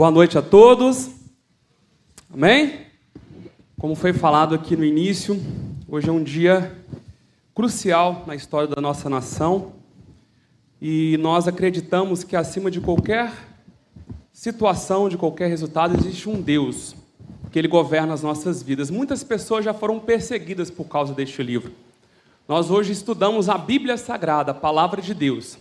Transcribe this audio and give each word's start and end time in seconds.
Boa 0.00 0.10
noite 0.10 0.38
a 0.38 0.40
todos. 0.40 1.10
Amém? 2.32 2.86
Como 3.78 3.94
foi 3.94 4.14
falado 4.14 4.54
aqui 4.54 4.74
no 4.74 4.82
início, 4.82 5.38
hoje 5.86 6.08
é 6.08 6.10
um 6.10 6.22
dia 6.22 6.74
crucial 7.54 8.24
na 8.26 8.34
história 8.34 8.66
da 8.66 8.80
nossa 8.80 9.10
nação 9.10 9.74
e 10.80 11.18
nós 11.18 11.46
acreditamos 11.46 12.24
que 12.24 12.34
acima 12.34 12.70
de 12.70 12.80
qualquer 12.80 13.30
situação, 14.32 15.06
de 15.06 15.18
qualquer 15.18 15.50
resultado, 15.50 15.94
existe 15.94 16.30
um 16.30 16.40
Deus 16.40 16.96
que 17.52 17.58
ele 17.58 17.68
governa 17.68 18.14
as 18.14 18.22
nossas 18.22 18.62
vidas. 18.62 18.90
Muitas 18.90 19.22
pessoas 19.22 19.66
já 19.66 19.74
foram 19.74 20.00
perseguidas 20.00 20.70
por 20.70 20.84
causa 20.84 21.12
deste 21.12 21.42
livro. 21.42 21.72
Nós 22.48 22.70
hoje 22.70 22.90
estudamos 22.92 23.50
a 23.50 23.58
Bíblia 23.58 23.98
Sagrada, 23.98 24.52
a 24.52 24.54
palavra 24.54 25.02
de 25.02 25.12
Deus. 25.12 25.58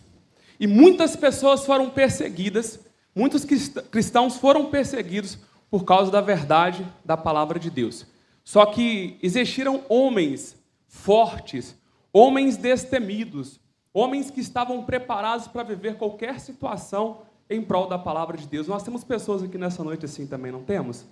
E 0.57 0.65
muitas 0.65 1.17
pessoas 1.17 1.65
foram 1.65 1.89
perseguidas, 1.89 2.79
muitos 3.20 3.45
cristãos 3.91 4.38
foram 4.38 4.70
perseguidos 4.70 5.38
por 5.69 5.83
causa 5.83 6.09
da 6.09 6.21
verdade 6.21 6.87
da 7.04 7.18
palavra 7.18 7.59
de 7.59 7.69
Deus. 7.69 8.07
Só 8.45 8.65
que 8.65 9.19
existiram 9.21 9.83
homens 9.89 10.55
fortes, 10.87 11.78
homens 12.14 12.55
destemidos, 12.55 13.59
homens 13.93 14.32
que 14.32 14.39
estavam 14.39 14.83
preparados 14.83 15.47
para 15.47 15.64
viver 15.64 15.97
qualquer 15.97 16.39
situação 16.39 17.23
em 17.50 17.61
prol 17.61 17.87
da 17.87 18.00
palavra 18.00 18.37
de 18.37 18.47
Deus. 18.47 18.68
Nós 18.68 18.83
temos 18.83 19.04
pessoas 19.04 19.43
aqui 19.43 19.57
nessa 19.57 19.83
noite 19.83 20.06
assim 20.06 20.25
também, 20.25 20.51
não 20.51 20.64
temos? 20.64 21.06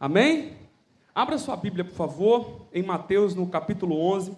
Amém? 0.00 0.56
Abra 1.14 1.36
sua 1.36 1.56
Bíblia, 1.56 1.84
por 1.84 1.94
favor, 1.94 2.66
em 2.72 2.82
Mateus, 2.82 3.34
no 3.34 3.46
capítulo 3.46 4.00
11. 4.00 4.34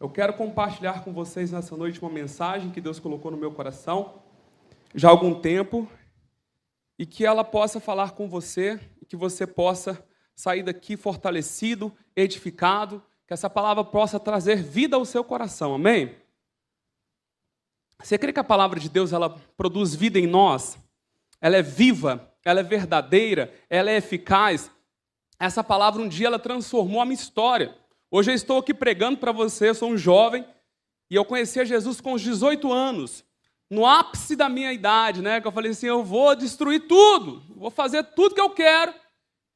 Eu 0.00 0.08
quero 0.08 0.32
compartilhar 0.32 1.04
com 1.04 1.12
vocês 1.12 1.52
nessa 1.52 1.76
noite 1.76 2.00
uma 2.00 2.10
mensagem 2.10 2.70
que 2.70 2.80
Deus 2.80 2.98
colocou 2.98 3.30
no 3.30 3.36
meu 3.36 3.52
coração 3.52 4.14
já 4.94 5.08
há 5.08 5.10
algum 5.10 5.34
tempo 5.34 5.88
e 6.98 7.04
que 7.04 7.24
ela 7.24 7.44
possa 7.44 7.80
falar 7.80 8.12
com 8.12 8.28
você 8.28 8.80
e 9.00 9.06
que 9.06 9.16
você 9.16 9.46
possa 9.46 10.02
sair 10.34 10.62
daqui 10.62 10.96
fortalecido, 10.96 11.92
edificado, 12.14 13.02
que 13.26 13.32
essa 13.32 13.48
palavra 13.48 13.84
possa 13.84 14.20
trazer 14.20 14.62
vida 14.62 14.96
ao 14.96 15.04
seu 15.04 15.24
coração. 15.24 15.74
Amém? 15.74 16.14
Você 18.02 18.18
crê 18.18 18.32
que 18.32 18.40
a 18.40 18.44
palavra 18.44 18.78
de 18.78 18.88
Deus 18.88 19.12
ela 19.12 19.30
produz 19.56 19.94
vida 19.94 20.18
em 20.18 20.26
nós? 20.26 20.78
Ela 21.40 21.56
é 21.56 21.62
viva, 21.62 22.32
ela 22.44 22.60
é 22.60 22.62
verdadeira, 22.62 23.52
ela 23.70 23.90
é 23.90 23.96
eficaz, 23.96 24.70
essa 25.38 25.64
palavra 25.64 26.00
um 26.00 26.08
dia 26.08 26.26
ela 26.26 26.38
transformou 26.38 27.00
a 27.00 27.04
minha 27.04 27.14
história. 27.14 27.76
Hoje 28.10 28.30
eu 28.30 28.34
estou 28.34 28.58
aqui 28.58 28.72
pregando 28.72 29.18
para 29.18 29.32
você, 29.32 29.70
eu 29.70 29.74
sou 29.74 29.90
um 29.90 29.96
jovem 29.96 30.46
e 31.10 31.14
eu 31.14 31.24
conheci 31.24 31.64
Jesus 31.64 32.00
com 32.00 32.12
os 32.12 32.22
18 32.22 32.72
anos, 32.72 33.24
no 33.70 33.86
ápice 33.86 34.36
da 34.36 34.48
minha 34.48 34.72
idade, 34.72 35.22
né? 35.22 35.40
Que 35.40 35.46
eu 35.46 35.52
falei 35.52 35.70
assim, 35.70 35.86
eu 35.86 36.04
vou 36.04 36.34
destruir 36.36 36.86
tudo, 36.86 37.42
vou 37.56 37.70
fazer 37.70 38.02
tudo 38.02 38.34
que 38.34 38.40
eu 38.40 38.50
quero. 38.50 38.94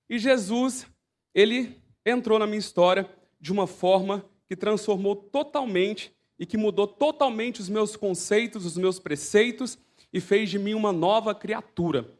E 0.09 0.19
Jesus, 0.19 0.87
ele 1.34 1.81
entrou 2.05 2.39
na 2.39 2.47
minha 2.47 2.59
história 2.59 3.09
de 3.41 3.53
uma 3.53 3.67
forma 3.67 4.25
que 4.47 4.56
transformou 4.56 5.14
totalmente 5.14 6.12
e 6.39 6.47
que 6.47 6.56
mudou 6.56 6.86
totalmente 6.86 7.61
os 7.61 7.69
meus 7.69 7.97
conceitos, 7.97 8.64
os 8.64 8.77
meus 8.77 8.98
preceitos 8.98 9.79
e 10.12 10.20
fez 10.20 10.48
de 10.48 10.59
mim 10.59 10.75
uma 10.75 10.92
nova 10.92 11.34
criatura. 11.34 12.11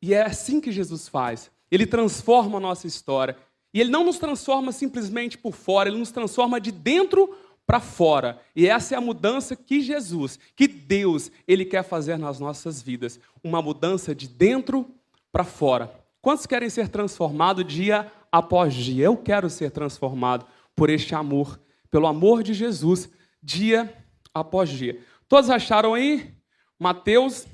E 0.00 0.14
é 0.14 0.22
assim 0.22 0.60
que 0.60 0.72
Jesus 0.72 1.08
faz. 1.08 1.50
Ele 1.70 1.86
transforma 1.86 2.58
a 2.58 2.60
nossa 2.60 2.86
história. 2.86 3.36
E 3.74 3.80
ele 3.80 3.90
não 3.90 4.04
nos 4.04 4.18
transforma 4.18 4.72
simplesmente 4.72 5.38
por 5.38 5.54
fora, 5.54 5.88
ele 5.88 5.98
nos 5.98 6.10
transforma 6.10 6.60
de 6.60 6.70
dentro 6.70 7.34
para 7.66 7.80
fora. 7.80 8.40
E 8.54 8.66
essa 8.66 8.94
é 8.94 8.98
a 8.98 9.00
mudança 9.00 9.56
que 9.56 9.80
Jesus, 9.80 10.38
que 10.54 10.66
Deus, 10.66 11.30
ele 11.46 11.64
quer 11.64 11.82
fazer 11.82 12.18
nas 12.18 12.38
nossas 12.38 12.82
vidas, 12.82 13.18
uma 13.42 13.62
mudança 13.62 14.14
de 14.14 14.28
dentro 14.28 14.94
para 15.30 15.44
fora. 15.44 15.92
Quantos 16.20 16.46
querem 16.46 16.68
ser 16.68 16.88
transformados 16.88 17.66
dia 17.66 18.10
após 18.30 18.74
dia? 18.74 19.04
Eu 19.04 19.16
quero 19.16 19.48
ser 19.48 19.70
transformado 19.70 20.46
por 20.74 20.90
este 20.90 21.14
amor, 21.14 21.60
pelo 21.90 22.06
amor 22.06 22.42
de 22.42 22.54
Jesus, 22.54 23.10
dia 23.42 23.92
após 24.32 24.68
dia. 24.68 25.02
Todos 25.28 25.50
acharam 25.50 25.94
aí? 25.94 26.34
Mateus, 26.78 27.46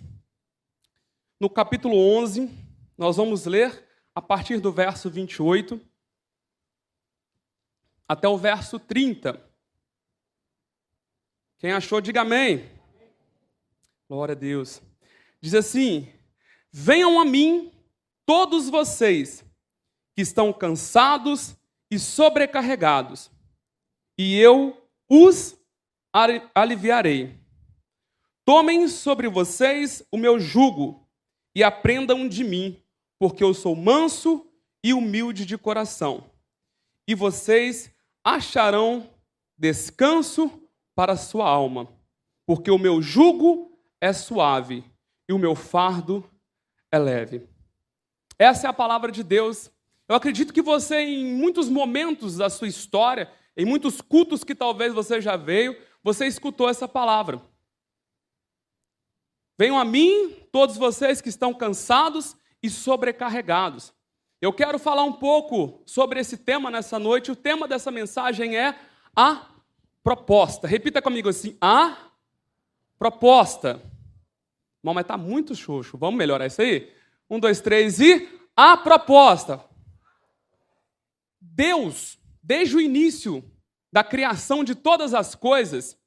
no 1.41 1.49
capítulo 1.49 1.97
11, 1.97 2.51
nós 2.97 3.17
vamos 3.17 3.47
ler 3.47 3.85
a 4.15 4.21
partir 4.21 4.59
do 4.59 4.73
verso 4.73 5.09
28 5.09 5.81
até 8.09 8.27
o 8.27 8.37
verso 8.37 8.79
30. 8.79 9.48
Quem 11.59 11.73
achou, 11.73 12.01
diga 12.01 12.21
amém. 12.21 12.71
Glória 14.09 14.33
a 14.33 14.39
Deus. 14.39 14.81
Diz 15.41 15.55
assim: 15.55 16.09
Venham 16.71 17.21
a 17.21 17.25
mim 17.25 17.73
todos 18.25 18.69
vocês 18.69 19.45
que 20.15 20.23
estão 20.23 20.53
cansados 20.53 21.57
e 21.91 21.99
sobrecarregados, 21.99 23.31
e 24.17 24.39
eu 24.39 24.81
os 25.09 25.59
aliviarei. 26.55 27.39
Tomem 28.45 28.87
sobre 28.87 29.29
vocês 29.29 30.03
o 30.13 30.17
meu 30.17 30.39
jugo 30.39 31.09
e 31.55 31.65
aprendam 31.65 32.29
de 32.29 32.45
mim 32.45 32.81
porque 33.19 33.43
eu 33.43 33.53
sou 33.53 33.75
manso 33.75 34.47
e 34.83 34.95
humilde 34.95 35.45
de 35.45 35.59
coração. 35.59 36.31
E 37.07 37.15
vocês 37.15 37.91
acharão 38.23 39.11
descanso 39.57 40.68
para 40.99 41.13
a 41.13 41.17
sua 41.17 41.49
alma, 41.49 41.87
porque 42.45 42.73
o 42.73 42.77
meu 42.77 43.01
jugo 43.01 43.71
é 44.01 44.13
suave 44.13 44.83
e 45.29 45.33
o 45.33 45.39
meu 45.39 45.55
fardo 45.55 46.29
é 46.91 46.99
leve. 46.99 47.49
Essa 48.37 48.67
é 48.67 48.71
a 48.71 48.73
palavra 48.73 49.13
de 49.13 49.23
Deus. 49.23 49.71
Eu 50.09 50.17
acredito 50.17 50.53
que 50.53 50.61
você, 50.61 50.97
em 51.03 51.37
muitos 51.37 51.69
momentos 51.69 52.39
da 52.39 52.51
sua 52.51 52.67
história, 52.67 53.31
em 53.57 53.65
muitos 53.65 54.01
cultos 54.01 54.43
que 54.43 54.57
talvez 54.57 54.93
você 54.93 55.21
já 55.21 55.37
veio, 55.37 55.81
você 56.03 56.27
escutou 56.27 56.69
essa 56.69 56.89
palavra. 56.89 57.41
Venham 59.57 59.79
a 59.79 59.85
mim, 59.85 60.35
todos 60.51 60.77
vocês 60.77 61.21
que 61.21 61.29
estão 61.29 61.55
cansados 61.55 62.37
e 62.61 62.69
sobrecarregados. 62.69 63.95
Eu 64.43 64.53
quero 64.53 64.81
falar 64.81 65.05
um 65.05 65.13
pouco 65.13 65.81
sobre 65.87 66.19
esse 66.19 66.37
tema 66.37 66.73
nessa 66.73 66.99
noite. 66.99 67.31
O 67.31 67.37
tema 67.37 67.69
dessa 67.69 67.93
mensagem 67.93 68.57
é 68.57 68.77
a 69.15 69.58
proposta. 70.03 70.67
Repita 70.67 71.03
comigo 71.03 71.29
assim: 71.29 71.57
a 71.61 71.97
proposta. 72.99 73.83
Bom, 74.83 74.95
mas 74.95 75.03
está 75.03 75.17
muito 75.17 75.55
xoxo. 75.55 75.99
Vamos 75.99 76.19
melhorar 76.19 76.47
isso 76.47 76.63
aí? 76.63 76.93
Um, 77.29 77.39
dois, 77.39 77.61
três 77.61 78.01
e 78.01 78.29
a 78.57 78.77
proposta. 78.77 79.65
Deus, 81.41 82.19
desde 82.43 82.77
o 82.77 82.81
início 82.81 83.45
da 83.93 84.05
criação 84.05 84.63
de 84.63 84.75
todas 84.75 85.15
as 85.15 85.35
coisas, 85.35 85.99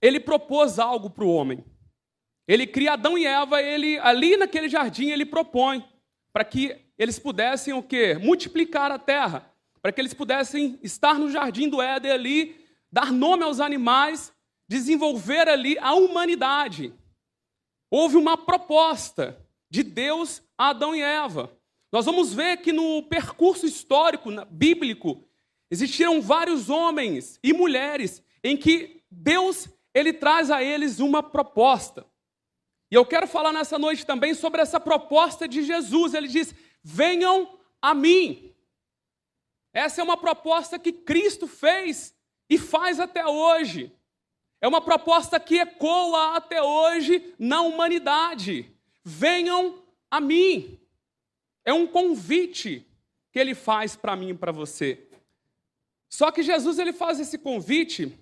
ele 0.00 0.20
propôs 0.20 0.78
algo 0.78 1.10
para 1.10 1.24
o 1.24 1.32
homem. 1.32 1.64
Ele 2.46 2.66
cria 2.66 2.94
Adão 2.94 3.16
e 3.16 3.26
Eva, 3.26 3.62
ele 3.62 3.98
ali 3.98 4.36
naquele 4.36 4.68
jardim 4.68 5.10
ele 5.10 5.24
propõe 5.24 5.84
para 6.32 6.44
que 6.44 6.76
eles 6.98 7.18
pudessem 7.18 7.72
o 7.72 7.82
quê? 7.82 8.18
Multiplicar 8.20 8.90
a 8.90 8.98
terra, 8.98 9.50
para 9.80 9.92
que 9.92 10.00
eles 10.00 10.12
pudessem 10.12 10.78
estar 10.82 11.14
no 11.14 11.30
jardim 11.30 11.68
do 11.68 11.80
Éden 11.80 12.10
ali, 12.10 12.59
dar 12.92 13.12
nome 13.12 13.44
aos 13.44 13.60
animais, 13.60 14.32
desenvolver 14.68 15.48
ali 15.48 15.78
a 15.78 15.94
humanidade. 15.94 16.92
Houve 17.90 18.16
uma 18.16 18.36
proposta 18.36 19.44
de 19.68 19.82
Deus 19.82 20.42
a 20.56 20.68
Adão 20.70 20.94
e 20.94 21.00
Eva. 21.00 21.56
Nós 21.92 22.04
vamos 22.04 22.32
ver 22.32 22.58
que 22.58 22.72
no 22.72 23.02
percurso 23.04 23.66
histórico 23.66 24.30
bíblico 24.46 25.24
existiram 25.70 26.20
vários 26.20 26.70
homens 26.70 27.38
e 27.42 27.52
mulheres 27.52 28.22
em 28.44 28.56
que 28.56 29.02
Deus 29.10 29.68
ele 29.92 30.12
traz 30.12 30.50
a 30.50 30.62
eles 30.62 31.00
uma 31.00 31.22
proposta. 31.22 32.06
E 32.90 32.94
eu 32.94 33.04
quero 33.04 33.26
falar 33.26 33.52
nessa 33.52 33.78
noite 33.78 34.04
também 34.04 34.34
sobre 34.34 34.60
essa 34.60 34.78
proposta 34.80 35.48
de 35.48 35.62
Jesus. 35.62 36.14
Ele 36.14 36.28
diz: 36.28 36.54
venham 36.82 37.58
a 37.80 37.94
mim. 37.94 38.54
Essa 39.72 40.00
é 40.00 40.04
uma 40.04 40.16
proposta 40.16 40.78
que 40.78 40.92
Cristo 40.92 41.46
fez 41.46 42.14
e 42.50 42.58
faz 42.58 42.98
até 42.98 43.24
hoje. 43.24 43.92
É 44.60 44.66
uma 44.66 44.80
proposta 44.80 45.38
que 45.38 45.58
ecoa 45.58 46.36
até 46.36 46.60
hoje 46.60 47.32
na 47.38 47.62
humanidade. 47.62 48.68
Venham 49.04 49.82
a 50.10 50.20
mim. 50.20 50.78
É 51.64 51.72
um 51.72 51.86
convite 51.86 52.84
que 53.32 53.38
ele 53.38 53.54
faz 53.54 53.94
para 53.94 54.16
mim 54.16 54.30
e 54.30 54.34
para 54.34 54.50
você. 54.50 55.08
Só 56.08 56.32
que 56.32 56.42
Jesus 56.42 56.80
ele 56.80 56.92
faz 56.92 57.20
esse 57.20 57.38
convite, 57.38 58.18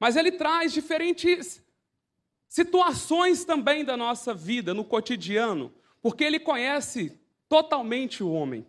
mas 0.00 0.16
ele 0.16 0.32
traz 0.32 0.72
diferentes 0.72 1.62
situações 2.48 3.44
também 3.44 3.84
da 3.84 3.96
nossa 3.96 4.32
vida, 4.32 4.72
no 4.72 4.82
cotidiano, 4.82 5.72
porque 6.00 6.24
ele 6.24 6.40
conhece 6.40 7.20
totalmente 7.48 8.22
o 8.22 8.32
homem. 8.32 8.66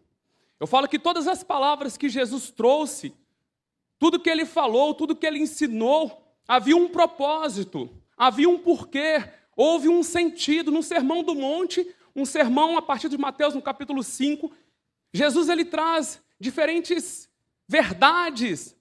Eu 0.60 0.68
falo 0.68 0.88
que 0.88 1.00
todas 1.00 1.27
as 1.27 1.44
palavras 1.44 1.98
que 1.98 2.10
Jesus 2.10 2.51
trouxe, 2.51 3.15
tudo 3.99 4.19
que 4.19 4.29
ele 4.29 4.45
falou, 4.45 4.94
tudo 4.94 5.15
que 5.15 5.25
ele 5.25 5.39
ensinou, 5.39 6.23
havia 6.47 6.77
um 6.77 6.88
propósito, 6.88 7.89
havia 8.15 8.49
um 8.49 8.59
porquê, 8.59 9.23
houve 9.55 9.89
um 9.89 10.03
sentido. 10.03 10.71
No 10.71 10.83
Sermão 10.83 11.23
do 11.23 11.35
Monte, 11.35 11.85
um 12.15 12.25
sermão 12.25 12.77
a 12.77 12.81
partir 12.81 13.09
de 13.09 13.17
Mateus, 13.17 13.53
no 13.53 13.61
capítulo 13.61 14.01
5. 14.03 14.51
Jesus 15.13 15.49
ele 15.49 15.63
traz 15.63 16.21
diferentes 16.39 17.29
verdades, 17.67 18.75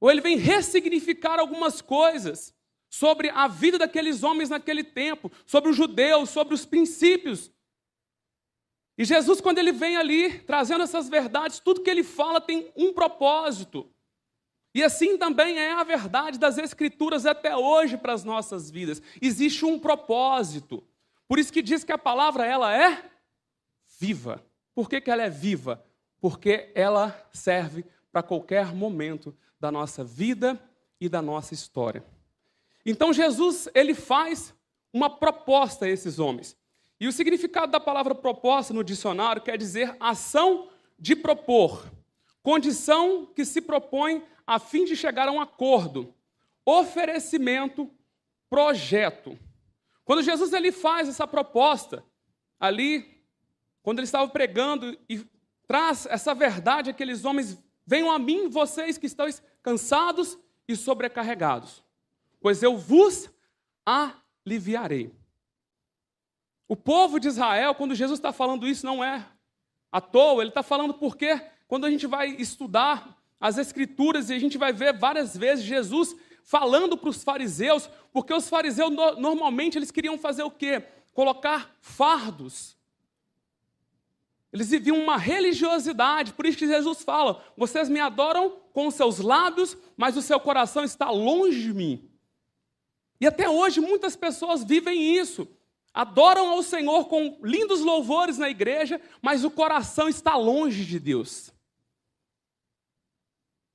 ou 0.00 0.10
ele 0.10 0.20
vem 0.20 0.36
ressignificar 0.36 1.38
algumas 1.38 1.80
coisas 1.80 2.54
sobre 2.88 3.28
a 3.30 3.48
vida 3.48 3.78
daqueles 3.78 4.22
homens 4.22 4.50
naquele 4.50 4.84
tempo, 4.84 5.30
sobre 5.44 5.70
os 5.70 5.76
judeus, 5.76 6.30
sobre 6.30 6.54
os 6.54 6.64
princípios. 6.64 7.50
E 8.98 9.04
Jesus, 9.04 9.40
quando 9.40 9.58
ele 9.58 9.72
vem 9.72 9.96
ali 9.96 10.38
trazendo 10.40 10.82
essas 10.82 11.08
verdades, 11.08 11.60
tudo 11.60 11.82
que 11.82 11.90
ele 11.90 12.02
fala 12.02 12.40
tem 12.40 12.72
um 12.76 12.92
propósito. 12.92 13.90
E 14.76 14.84
assim 14.84 15.16
também 15.16 15.58
é 15.58 15.72
a 15.72 15.82
verdade 15.84 16.38
das 16.38 16.58
Escrituras 16.58 17.24
até 17.24 17.56
hoje 17.56 17.96
para 17.96 18.12
as 18.12 18.24
nossas 18.24 18.70
vidas. 18.70 19.00
Existe 19.22 19.64
um 19.64 19.78
propósito. 19.78 20.84
Por 21.26 21.38
isso 21.38 21.50
que 21.50 21.62
diz 21.62 21.82
que 21.82 21.92
a 21.92 21.96
palavra 21.96 22.44
ela 22.44 22.76
é 22.76 23.02
viva. 23.98 24.44
Por 24.74 24.90
que, 24.90 25.00
que 25.00 25.10
ela 25.10 25.22
é 25.22 25.30
viva? 25.30 25.82
Porque 26.20 26.70
ela 26.74 27.26
serve 27.32 27.86
para 28.12 28.22
qualquer 28.22 28.74
momento 28.74 29.34
da 29.58 29.72
nossa 29.72 30.04
vida 30.04 30.62
e 31.00 31.08
da 31.08 31.22
nossa 31.22 31.54
história. 31.54 32.04
Então 32.84 33.14
Jesus, 33.14 33.70
ele 33.74 33.94
faz 33.94 34.52
uma 34.92 35.08
proposta 35.08 35.86
a 35.86 35.88
esses 35.88 36.18
homens. 36.18 36.54
E 37.00 37.08
o 37.08 37.12
significado 37.12 37.72
da 37.72 37.80
palavra 37.80 38.14
proposta 38.14 38.74
no 38.74 38.84
dicionário 38.84 39.40
quer 39.40 39.56
dizer 39.56 39.96
ação 39.98 40.68
de 40.98 41.16
propor, 41.16 41.90
condição 42.42 43.24
que 43.34 43.42
se 43.42 43.62
propõe 43.62 44.22
a 44.46 44.58
fim 44.58 44.84
de 44.84 44.94
chegar 44.94 45.28
a 45.28 45.32
um 45.32 45.40
acordo. 45.40 46.14
Oferecimento, 46.64 47.90
projeto. 48.48 49.38
Quando 50.04 50.22
Jesus 50.22 50.52
ele 50.52 50.70
faz 50.70 51.08
essa 51.08 51.26
proposta, 51.26 52.04
ali, 52.60 53.22
quando 53.82 53.98
ele 53.98 54.04
estava 54.04 54.28
pregando 54.28 54.96
e 55.08 55.26
traz 55.66 56.06
essa 56.06 56.34
verdade, 56.34 56.90
aqueles 56.90 57.24
homens, 57.24 57.58
venham 57.84 58.10
a 58.10 58.18
mim, 58.18 58.48
vocês 58.48 58.96
que 58.96 59.06
estão 59.06 59.26
cansados 59.62 60.38
e 60.68 60.76
sobrecarregados, 60.76 61.82
pois 62.40 62.62
eu 62.62 62.76
vos 62.76 63.28
aliviarei. 63.84 65.12
O 66.68 66.76
povo 66.76 67.20
de 67.20 67.28
Israel, 67.28 67.74
quando 67.74 67.94
Jesus 67.94 68.18
está 68.18 68.32
falando 68.32 68.66
isso, 68.66 68.84
não 68.84 69.02
é 69.02 69.26
à 69.90 70.00
toa, 70.00 70.42
ele 70.42 70.50
está 70.50 70.62
falando 70.62 70.94
porque, 70.94 71.40
quando 71.68 71.86
a 71.86 71.90
gente 71.90 72.06
vai 72.06 72.28
estudar 72.30 73.15
as 73.40 73.58
Escrituras 73.58 74.30
e 74.30 74.34
a 74.34 74.38
gente 74.38 74.56
vai 74.58 74.72
ver 74.72 74.96
várias 74.96 75.36
vezes 75.36 75.64
Jesus 75.64 76.16
falando 76.42 76.96
para 76.96 77.10
os 77.10 77.24
fariseus, 77.24 77.90
porque 78.12 78.32
os 78.32 78.48
fariseus 78.48 78.90
normalmente 79.18 79.76
eles 79.76 79.90
queriam 79.90 80.16
fazer 80.16 80.44
o 80.44 80.50
quê? 80.50 80.82
Colocar 81.12 81.74
fardos. 81.80 82.76
Eles 84.52 84.70
viviam 84.70 84.98
uma 84.98 85.18
religiosidade, 85.18 86.32
por 86.32 86.46
isso 86.46 86.56
que 86.56 86.66
Jesus 86.66 87.02
fala: 87.02 87.44
vocês 87.56 87.88
me 87.88 88.00
adoram 88.00 88.56
com 88.72 88.86
os 88.86 88.94
seus 88.94 89.18
lábios, 89.18 89.76
mas 89.96 90.16
o 90.16 90.22
seu 90.22 90.38
coração 90.38 90.84
está 90.84 91.10
longe 91.10 91.62
de 91.62 91.74
mim. 91.74 92.08
E 93.20 93.26
até 93.26 93.48
hoje 93.48 93.80
muitas 93.80 94.14
pessoas 94.14 94.62
vivem 94.62 95.16
isso. 95.16 95.48
Adoram 95.92 96.50
ao 96.50 96.62
Senhor 96.62 97.06
com 97.06 97.38
lindos 97.42 97.80
louvores 97.80 98.38
na 98.38 98.48
igreja, 98.48 99.00
mas 99.20 99.44
o 99.44 99.50
coração 99.50 100.08
está 100.08 100.36
longe 100.36 100.84
de 100.84 101.00
Deus. 101.00 101.50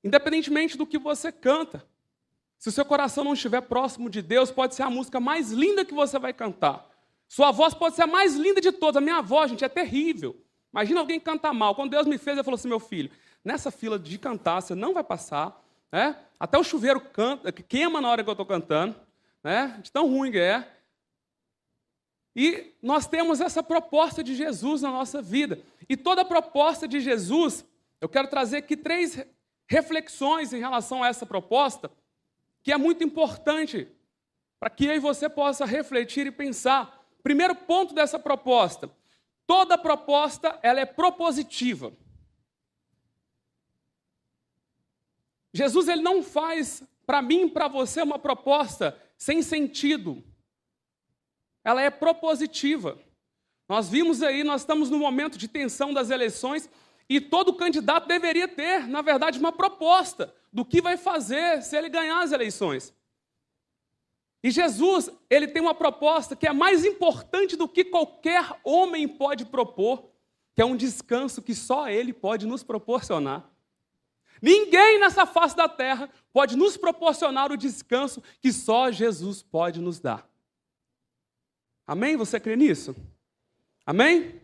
Independentemente 0.03 0.77
do 0.77 0.85
que 0.85 0.97
você 0.97 1.31
canta, 1.31 1.85
se 2.57 2.69
o 2.69 2.71
seu 2.71 2.85
coração 2.85 3.23
não 3.23 3.33
estiver 3.33 3.61
próximo 3.61 4.09
de 4.09 4.21
Deus, 4.21 4.51
pode 4.51 4.75
ser 4.75 4.83
a 4.83 4.89
música 4.89 5.19
mais 5.19 5.51
linda 5.51 5.83
que 5.83 5.93
você 5.93 6.19
vai 6.19 6.31
cantar. 6.33 6.87
Sua 7.27 7.51
voz 7.51 7.73
pode 7.73 7.95
ser 7.95 8.03
a 8.03 8.07
mais 8.07 8.35
linda 8.35 8.61
de 8.61 8.71
todas. 8.71 8.97
A 8.97 9.01
minha 9.01 9.21
voz, 9.21 9.49
gente, 9.49 9.63
é 9.63 9.69
terrível. 9.69 10.39
Imagina 10.71 10.99
alguém 10.99 11.19
cantar 11.19 11.53
mal. 11.53 11.73
Quando 11.73 11.91
Deus 11.91 12.05
me 12.05 12.17
fez, 12.17 12.37
ele 12.37 12.43
falou 12.43 12.55
assim: 12.55 12.67
meu 12.67 12.79
filho, 12.79 13.09
nessa 13.43 13.71
fila 13.71 13.97
de 13.97 14.17
cantar 14.17 14.61
você 14.61 14.75
não 14.75 14.93
vai 14.93 15.03
passar. 15.03 15.59
Né? 15.91 16.15
Até 16.39 16.57
o 16.57 16.63
chuveiro 16.63 17.01
canta, 17.01 17.51
queima 17.51 17.99
na 17.99 18.09
hora 18.09 18.23
que 18.23 18.29
eu 18.29 18.33
estou 18.33 18.45
cantando. 18.45 18.95
Né? 19.43 19.79
De 19.81 19.91
tão 19.91 20.07
ruim 20.07 20.31
que 20.31 20.39
é. 20.39 20.67
E 22.35 22.73
nós 22.81 23.07
temos 23.07 23.41
essa 23.41 23.61
proposta 23.61 24.23
de 24.23 24.35
Jesus 24.35 24.81
na 24.81 24.91
nossa 24.91 25.21
vida. 25.21 25.59
E 25.89 25.97
toda 25.97 26.21
a 26.21 26.25
proposta 26.25 26.87
de 26.87 26.99
Jesus, 26.99 27.65
eu 27.99 28.07
quero 28.07 28.27
trazer 28.27 28.57
aqui 28.57 28.77
três 28.77 29.25
reflexões 29.71 30.51
em 30.51 30.59
relação 30.59 31.01
a 31.01 31.07
essa 31.07 31.25
proposta, 31.25 31.89
que 32.61 32.73
é 32.73 32.77
muito 32.77 33.05
importante 33.05 33.87
para 34.59 34.69
que 34.69 34.85
eu 34.85 34.93
e 34.93 34.99
você 34.99 35.29
possa 35.29 35.63
refletir 35.63 36.27
e 36.27 36.31
pensar. 36.31 37.01
Primeiro 37.23 37.55
ponto 37.55 37.93
dessa 37.93 38.19
proposta: 38.19 38.91
toda 39.47 39.77
proposta 39.77 40.59
ela 40.61 40.81
é 40.81 40.85
propositiva. 40.85 41.93
Jesus 45.53 45.87
ele 45.87 46.01
não 46.01 46.21
faz 46.21 46.83
para 47.05 47.21
mim 47.21 47.47
para 47.47 47.69
você 47.69 48.01
uma 48.01 48.19
proposta 48.19 49.01
sem 49.17 49.41
sentido. 49.41 50.21
Ela 51.63 51.81
é 51.81 51.89
propositiva. 51.89 52.99
Nós 53.69 53.87
vimos 53.87 54.21
aí, 54.21 54.43
nós 54.43 54.61
estamos 54.63 54.89
no 54.89 54.99
momento 54.99 55.37
de 55.37 55.47
tensão 55.47 55.93
das 55.93 56.09
eleições 56.09 56.69
e 57.13 57.19
todo 57.19 57.53
candidato 57.53 58.07
deveria 58.07 58.47
ter, 58.47 58.87
na 58.87 59.01
verdade, 59.01 59.37
uma 59.37 59.51
proposta 59.51 60.33
do 60.49 60.63
que 60.63 60.81
vai 60.81 60.95
fazer 60.95 61.61
se 61.61 61.75
ele 61.75 61.89
ganhar 61.89 62.23
as 62.23 62.31
eleições. 62.31 62.93
E 64.41 64.49
Jesus, 64.49 65.09
ele 65.29 65.45
tem 65.45 65.61
uma 65.61 65.75
proposta 65.75 66.37
que 66.37 66.47
é 66.47 66.53
mais 66.53 66.85
importante 66.85 67.57
do 67.57 67.67
que 67.67 67.83
qualquer 67.83 68.57
homem 68.63 69.09
pode 69.09 69.43
propor, 69.43 70.09
que 70.55 70.61
é 70.61 70.65
um 70.65 70.77
descanso 70.77 71.41
que 71.41 71.53
só 71.53 71.89
ele 71.89 72.13
pode 72.13 72.47
nos 72.47 72.63
proporcionar. 72.63 73.45
Ninguém 74.41 74.97
nessa 74.97 75.25
face 75.25 75.53
da 75.53 75.67
terra 75.67 76.09
pode 76.31 76.55
nos 76.55 76.77
proporcionar 76.77 77.51
o 77.51 77.57
descanso 77.57 78.23
que 78.39 78.53
só 78.53 78.89
Jesus 78.89 79.43
pode 79.43 79.81
nos 79.81 79.99
dar. 79.99 80.25
Amém? 81.85 82.15
Você 82.15 82.39
crê 82.39 82.55
nisso? 82.55 82.95
Amém? 83.85 84.41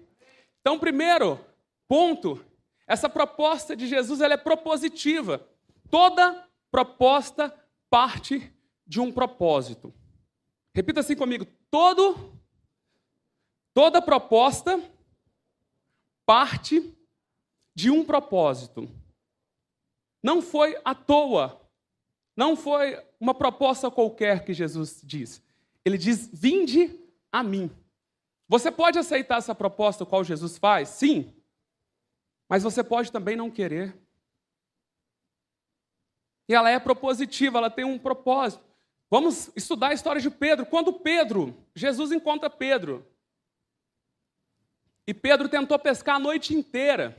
Então, 0.60 0.78
primeiro 0.78 1.40
ponto 1.88 2.46
essa 2.88 3.10
proposta 3.10 3.76
de 3.76 3.86
Jesus 3.86 4.22
ela 4.22 4.36
é 4.36 4.38
propositiva. 4.38 5.46
Toda 5.92 6.48
proposta 6.72 7.54
parte 7.90 8.52
de 8.86 9.02
um 9.02 9.12
propósito. 9.12 9.94
Repita 10.74 11.02
assim 11.02 11.16
comigo: 11.16 11.46
todo, 11.70 12.34
toda 13.74 14.02
proposta 14.02 14.82
parte 16.26 16.96
de 17.76 17.92
um 17.92 18.06
propósito. 18.06 18.90
Não 20.24 20.42
foi 20.42 20.80
à 20.84 20.96
toa, 20.96 21.62
não 22.36 22.56
foi 22.56 23.02
uma 23.20 23.34
proposta 23.34 23.92
qualquer 23.92 24.46
que 24.46 24.54
Jesus 24.54 25.02
diz. 25.04 25.44
Ele 25.84 25.98
diz: 25.98 26.30
Vinde 26.32 26.98
a 27.32 27.44
mim. 27.44 27.70
Você 28.48 28.72
pode 28.72 28.98
aceitar 28.98 29.40
essa 29.40 29.54
proposta 29.54 30.06
qual 30.06 30.24
Jesus 30.24 30.58
faz? 30.58 30.90
Sim. 30.90 31.34
Mas 32.48 32.64
você 32.64 32.84
pode 32.84 33.12
também 33.12 33.36
não 33.36 33.52
querer. 33.52 33.96
E 36.48 36.54
ela 36.54 36.70
é 36.70 36.80
propositiva, 36.80 37.58
ela 37.58 37.70
tem 37.70 37.84
um 37.84 38.00
propósito. 38.00 38.64
Vamos 39.10 39.50
estudar 39.56 39.90
a 39.90 39.94
história 39.94 40.22
de 40.22 40.30
Pedro. 40.30 40.66
Quando 40.66 40.94
Pedro, 40.94 41.56
Jesus 41.76 42.12
encontra 42.12 42.50
Pedro. 42.50 43.06
E 45.06 45.14
Pedro 45.14 45.48
tentou 45.48 45.78
pescar 45.80 46.16
a 46.16 46.20
noite 46.20 46.54
inteira. 46.54 47.18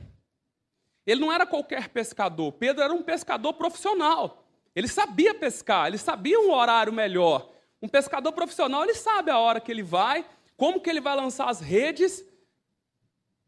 Ele 1.05 1.21
não 1.21 1.33
era 1.33 1.45
qualquer 1.45 1.89
pescador. 1.89 2.51
Pedro 2.53 2.83
era 2.83 2.93
um 2.93 3.01
pescador 3.01 3.53
profissional. 3.53 4.45
Ele 4.75 4.87
sabia 4.87 5.33
pescar, 5.33 5.87
ele 5.87 5.97
sabia 5.97 6.39
um 6.39 6.51
horário 6.51 6.93
melhor. 6.93 7.51
Um 7.81 7.87
pescador 7.87 8.31
profissional, 8.31 8.83
ele 8.83 8.93
sabe 8.93 9.31
a 9.31 9.39
hora 9.39 9.59
que 9.59 9.71
ele 9.71 9.81
vai, 9.81 10.23
como 10.55 10.79
que 10.79 10.89
ele 10.89 11.01
vai 11.01 11.15
lançar 11.15 11.49
as 11.49 11.59
redes, 11.59 12.23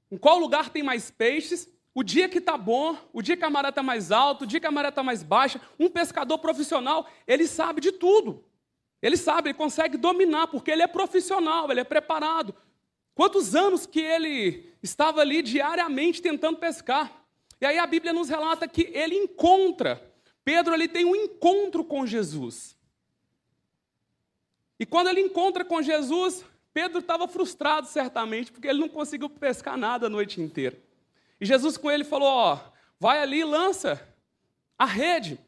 em 0.09 0.17
qual 0.17 0.39
lugar 0.39 0.69
tem 0.69 0.81
mais 0.81 1.11
peixes, 1.11 1.69
o 1.93 2.03
dia 2.03 2.29
que 2.29 2.37
está 2.37 2.57
bom, 2.57 2.97
o 3.11 3.21
dia 3.21 3.35
que 3.35 3.43
a 3.43 3.49
maré 3.49 3.69
está 3.69 3.83
mais 3.83 4.11
alta, 4.11 4.45
o 4.45 4.47
dia 4.47 4.59
que 4.59 4.67
a 4.67 4.71
maré 4.71 4.89
está 4.89 5.03
mais 5.03 5.23
baixa. 5.23 5.59
Um 5.77 5.89
pescador 5.89 6.37
profissional, 6.37 7.09
ele 7.27 7.47
sabe 7.47 7.81
de 7.81 7.91
tudo. 7.91 8.43
Ele 9.01 9.17
sabe, 9.17 9.49
ele 9.49 9.57
consegue 9.57 9.97
dominar, 9.97 10.47
porque 10.47 10.71
ele 10.71 10.83
é 10.83 10.87
profissional, 10.87 11.69
ele 11.69 11.81
é 11.81 11.83
preparado. 11.83 12.55
Quantos 13.13 13.55
anos 13.55 13.85
que 13.85 13.99
ele 13.99 14.73
estava 14.81 15.21
ali 15.21 15.41
diariamente 15.41 16.21
tentando 16.21 16.57
pescar? 16.57 17.11
E 17.59 17.65
aí 17.65 17.77
a 17.77 17.85
Bíblia 17.85 18.13
nos 18.13 18.29
relata 18.29 18.67
que 18.67 18.89
ele 18.93 19.15
encontra, 19.15 20.01
Pedro 20.43 20.73
ele 20.73 20.87
tem 20.87 21.05
um 21.05 21.15
encontro 21.15 21.83
com 21.83 22.05
Jesus. 22.05 22.77
E 24.79 24.85
quando 24.85 25.09
ele 25.09 25.21
encontra 25.21 25.65
com 25.65 25.81
Jesus, 25.81 26.43
Pedro 26.73 26.99
estava 26.99 27.27
frustrado, 27.27 27.85
certamente, 27.87 28.51
porque 28.51 28.67
ele 28.67 28.79
não 28.79 28.89
conseguiu 28.89 29.29
pescar 29.29 29.77
nada 29.77 30.07
a 30.07 30.09
noite 30.09 30.41
inteira. 30.41 30.81
E 31.41 31.45
Jesus 31.45 31.75
com 31.75 31.89
ele 31.89 32.03
falou: 32.03 32.29
Ó, 32.29 32.59
vai 32.99 33.19
ali 33.19 33.39
e 33.39 33.43
lança 33.43 33.99
a 34.77 34.85
rede. 34.85 35.39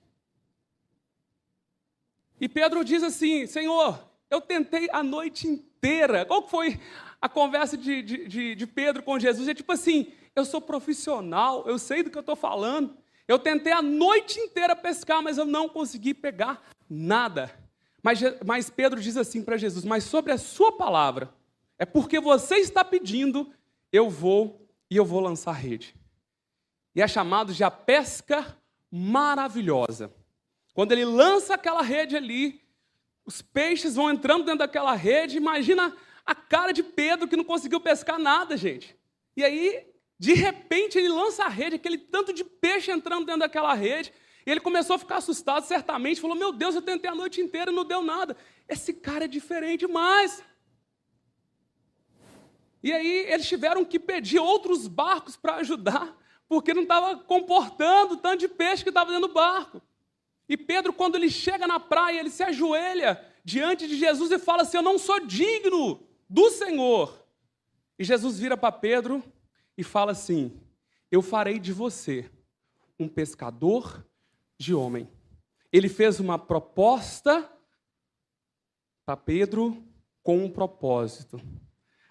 E 2.42 2.50
Pedro 2.50 2.84
diz 2.84 3.04
assim: 3.04 3.46
Senhor, 3.46 4.04
eu 4.30 4.42
tentei 4.42 4.90
a 4.92 5.04
noite 5.04 5.48
inteira. 5.48 6.26
Qual 6.26 6.48
foi 6.48 6.80
a 7.22 7.30
conversa 7.30 7.78
de, 7.78 8.02
de, 8.02 8.56
de, 8.56 8.68
Pedro 8.68 9.04
com 9.04 9.20
Jesus 9.20 9.48
é 9.48 9.54
tipo 9.54 9.72
assim: 9.72 10.12
eu 10.36 10.44
sou 10.44 10.60
profissional, 10.60 11.64
eu 11.68 11.78
sei 11.78 12.02
do 12.02 12.10
que 12.10 12.18
eu 12.18 12.22
estou 12.22 12.36
falando. 12.36 12.98
Eu 13.28 13.38
tentei 13.38 13.72
a 13.72 13.82
noite 13.82 14.40
inteira 14.40 14.76
pescar, 14.76 15.22
mas 15.22 15.38
eu 15.38 15.46
não 15.46 15.70
consegui 15.70 16.16
pegar 16.16 16.62
nada. 16.90 17.54
Mas, 18.02 18.20
mas 18.44 18.70
Pedro 18.70 19.00
diz 19.00 19.16
assim 19.16 19.44
para 19.44 19.58
Jesus: 19.58 19.86
Mas 19.86 20.06
sobre 20.06 20.32
a 20.32 20.40
sua 20.40 20.72
palavra, 20.72 21.32
é 21.78 21.86
porque 21.86 22.20
você 22.20 22.56
está 22.56 22.84
pedindo, 22.84 23.54
eu 23.92 24.10
vou 24.10 24.63
e 24.94 24.96
eu 24.96 25.04
vou 25.04 25.20
lançar 25.20 25.54
rede. 25.54 25.96
E 26.94 27.02
é 27.02 27.08
chamado 27.08 27.52
de 27.52 27.64
a 27.64 27.72
pesca 27.72 28.56
maravilhosa. 28.92 30.14
Quando 30.72 30.92
ele 30.92 31.04
lança 31.04 31.56
aquela 31.56 31.82
rede 31.82 32.16
ali, 32.16 32.62
os 33.26 33.42
peixes 33.42 33.96
vão 33.96 34.12
entrando 34.12 34.44
dentro 34.44 34.60
daquela 34.60 34.94
rede. 34.94 35.36
Imagina 35.36 35.98
a 36.24 36.36
cara 36.36 36.72
de 36.72 36.84
Pedro 36.84 37.28
que 37.28 37.36
não 37.36 37.44
conseguiu 37.44 37.80
pescar 37.80 38.20
nada, 38.20 38.56
gente. 38.56 38.96
E 39.36 39.44
aí, 39.44 39.84
de 40.20 40.34
repente, 40.34 41.00
ele 41.00 41.10
lança 41.10 41.44
a 41.44 41.50
rede, 41.50 41.78
aquele 41.78 41.98
tanto 41.98 42.32
de 42.32 42.44
peixe 42.44 42.92
entrando 42.92 43.26
dentro 43.26 43.40
daquela 43.40 43.74
rede. 43.74 44.14
E 44.46 44.52
ele 44.52 44.60
começou 44.60 44.96
a 44.96 45.00
ficar 45.00 45.18
assustado, 45.18 45.66
certamente. 45.66 46.22
Falou: 46.22 46.38
Meu 46.38 46.52
Deus, 46.52 46.76
eu 46.76 46.84
tentei 46.84 47.10
a 47.10 47.16
noite 47.16 47.42
inteira 47.42 47.72
e 47.72 47.76
não 47.76 47.84
deu 47.84 48.04
nada. 48.04 48.38
Esse 48.70 48.94
cara 48.94 49.26
é 49.26 49.28
diferente 49.28 49.88
demais. 49.88 50.44
E 52.84 52.92
aí, 52.92 53.26
eles 53.32 53.48
tiveram 53.48 53.86
que 53.86 53.98
pedir 53.98 54.40
outros 54.40 54.88
barcos 54.88 55.38
para 55.38 55.56
ajudar, 55.56 56.16
porque 56.50 56.74
não 56.74 56.84
estava 56.84 57.16
comportando 57.18 58.16
o 58.16 58.18
tanto 58.18 58.42
de 58.42 58.50
peixe 58.50 58.84
que 58.84 58.90
estava 58.90 59.10
dentro 59.10 59.30
do 59.30 59.34
barco. 59.34 59.82
E 60.50 60.58
Pedro, 60.58 60.92
quando 60.92 61.16
ele 61.16 61.30
chega 61.30 61.66
na 61.66 61.80
praia, 61.80 62.20
ele 62.20 62.30
se 62.30 62.44
ajoelha 62.44 63.26
diante 63.44 63.88
de 63.88 63.96
Jesus 63.96 64.30
e 64.32 64.38
fala 64.38 64.64
assim: 64.64 64.78
Eu 64.78 64.84
não 64.84 64.98
sou 64.98 65.26
digno 65.26 66.06
do 66.30 66.50
Senhor. 66.50 67.26
E 67.98 68.04
Jesus 68.04 68.40
vira 68.40 68.58
para 68.58 68.72
Pedro 68.72 69.24
e 69.78 69.84
fala 69.84 70.12
assim: 70.12 70.60
Eu 71.10 71.22
farei 71.22 71.60
de 71.60 71.72
você 71.72 72.30
um 73.00 73.08
pescador 73.08 74.06
de 74.58 74.74
homem. 74.74 75.10
Ele 75.72 75.90
fez 75.90 76.20
uma 76.20 76.38
proposta 76.38 77.50
para 79.06 79.18
Pedro 79.18 79.84
com 80.22 80.44
um 80.44 80.50
propósito. 80.50 81.42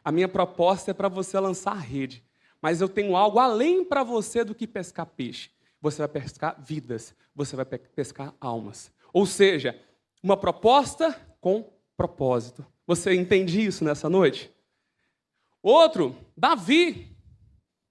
A 0.04 0.10
minha 0.10 0.28
proposta 0.28 0.90
é 0.90 0.94
para 0.94 1.08
você 1.08 1.38
lançar 1.38 1.72
a 1.72 1.80
rede, 1.80 2.24
mas 2.60 2.80
eu 2.80 2.88
tenho 2.88 3.16
algo 3.16 3.38
além 3.38 3.84
para 3.84 4.02
você 4.02 4.44
do 4.44 4.54
que 4.54 4.66
pescar 4.66 5.06
peixe. 5.06 5.50
Você 5.80 5.98
vai 5.98 6.08
pescar 6.08 6.60
vidas, 6.60 7.14
você 7.34 7.56
vai 7.56 7.64
pescar 7.64 8.34
almas. 8.40 8.92
Ou 9.12 9.26
seja, 9.26 9.78
uma 10.22 10.36
proposta 10.36 11.18
com 11.40 11.72
propósito. 11.96 12.64
Você 12.86 13.14
entende 13.14 13.64
isso 13.64 13.84
nessa 13.84 14.08
noite? 14.08 14.50
Outro, 15.62 16.16
Davi. 16.36 17.16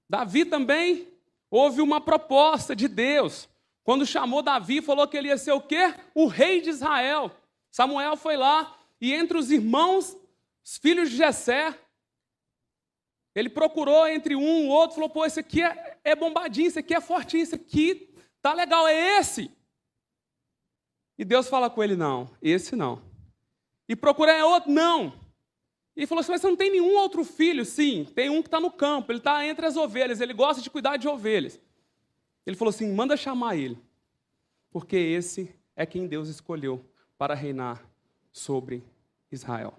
Davi 0.10 0.46
também 0.46 1.08
houve 1.50 1.82
uma 1.82 2.02
proposta 2.02 2.76
de 2.76 2.88
Deus. 2.88 3.50
Quando 3.84 4.06
chamou 4.06 4.42
Davi, 4.42 4.82
falou 4.82 5.08
que 5.08 5.18
ele 5.18 5.30
ia 5.30 5.38
ser 5.38 5.52
o 5.52 5.62
quê? 5.62 5.94
O 6.14 6.28
rei 6.28 6.62
de 6.62 6.70
Israel. 6.70 7.32
Samuel 7.70 8.16
foi 8.16 8.38
lá 8.38 8.78
e 9.00 9.14
entre 9.14 9.38
os 9.38 9.52
irmãos, 9.52 10.18
os 10.64 10.78
filhos 10.78 11.10
de 11.10 11.18
Jessé, 11.18 11.78
ele 13.34 13.50
procurou 13.50 14.08
entre 14.08 14.36
um 14.36 14.66
e 14.66 14.68
outro, 14.68 14.96
falou: 14.96 15.10
pô, 15.10 15.26
esse 15.26 15.40
aqui 15.40 15.64
é, 15.64 15.98
é 16.04 16.16
bombadinho, 16.16 16.68
esse 16.68 16.80
aqui 16.80 16.94
é 16.94 17.02
fortinho, 17.02 17.44
esse 17.44 17.56
aqui 17.56 18.14
tá 18.42 18.54
legal, 18.54 18.88
é 18.88 19.20
esse. 19.20 19.52
E 21.18 21.24
Deus 21.24 21.48
fala 21.48 21.70
com 21.70 21.84
ele: 21.84 21.96
não, 21.96 22.30
esse 22.42 22.76
não. 22.76 23.02
E 23.88 23.96
procura 23.96 24.32
é 24.32 24.44
outro, 24.44 24.72
não. 24.72 25.14
E 25.96 26.06
falou 26.06 26.22
assim: 26.22 26.32
mas 26.32 26.42
você 26.42 26.48
não 26.48 26.56
tem 26.58 26.72
nenhum 26.72 26.96
outro 26.96 27.24
filho? 27.24 27.64
Sim, 27.64 28.06
tem 28.16 28.30
um 28.30 28.42
que 28.42 28.48
está 28.48 28.60
no 28.60 28.72
campo, 28.72 29.12
ele 29.12 29.20
está 29.20 29.46
entre 29.46 29.66
as 29.66 29.78
ovelhas, 29.78 30.20
ele 30.20 30.34
gosta 30.34 30.62
de 30.62 30.70
cuidar 30.70 30.98
de 30.98 31.08
ovelhas. 31.08 31.60
Ele 32.46 32.56
falou 32.56 32.70
assim: 32.70 32.92
manda 32.94 33.16
chamar 33.16 33.56
ele, 33.56 33.78
porque 34.72 34.98
esse 34.98 35.54
é 35.76 35.86
quem 35.86 36.08
Deus 36.08 36.28
escolheu 36.28 36.86
para 37.18 37.34
reinar 37.34 37.86
sobre 38.32 38.84
Israel. 39.32 39.78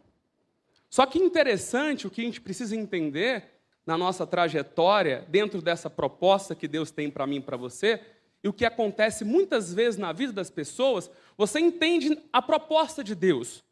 Só 0.93 1.07
que 1.07 1.19
interessante 1.19 2.07
o 2.07 2.11
que 2.11 2.21
a 2.21 2.25
gente 2.25 2.39
precisa 2.39 2.77
entender 2.77 3.45
na 3.87 3.97
nossa 3.97 4.27
trajetória, 4.27 5.27
dentro 5.27 5.63
dessa 5.63 5.89
proposta 5.89 6.55
que 6.55 6.69
Deus 6.69 6.91
tem 6.91 7.11
para 7.11 7.27
mim 7.27 7.37
e 7.37 7.41
para 7.41 7.57
você, 7.57 7.99
e 8.45 8.49
o 8.49 8.53
que 8.53 8.63
acontece 8.63 9.25
muitas 9.25 9.73
vezes 9.73 9.99
na 9.99 10.13
vida 10.13 10.35
das 10.35 10.51
pessoas, 10.51 11.11
você 11.35 11.61
entende 11.61 12.21
a 12.31 12.43
proposta 12.43 13.03
de 13.03 13.15
Deus, 13.15 13.65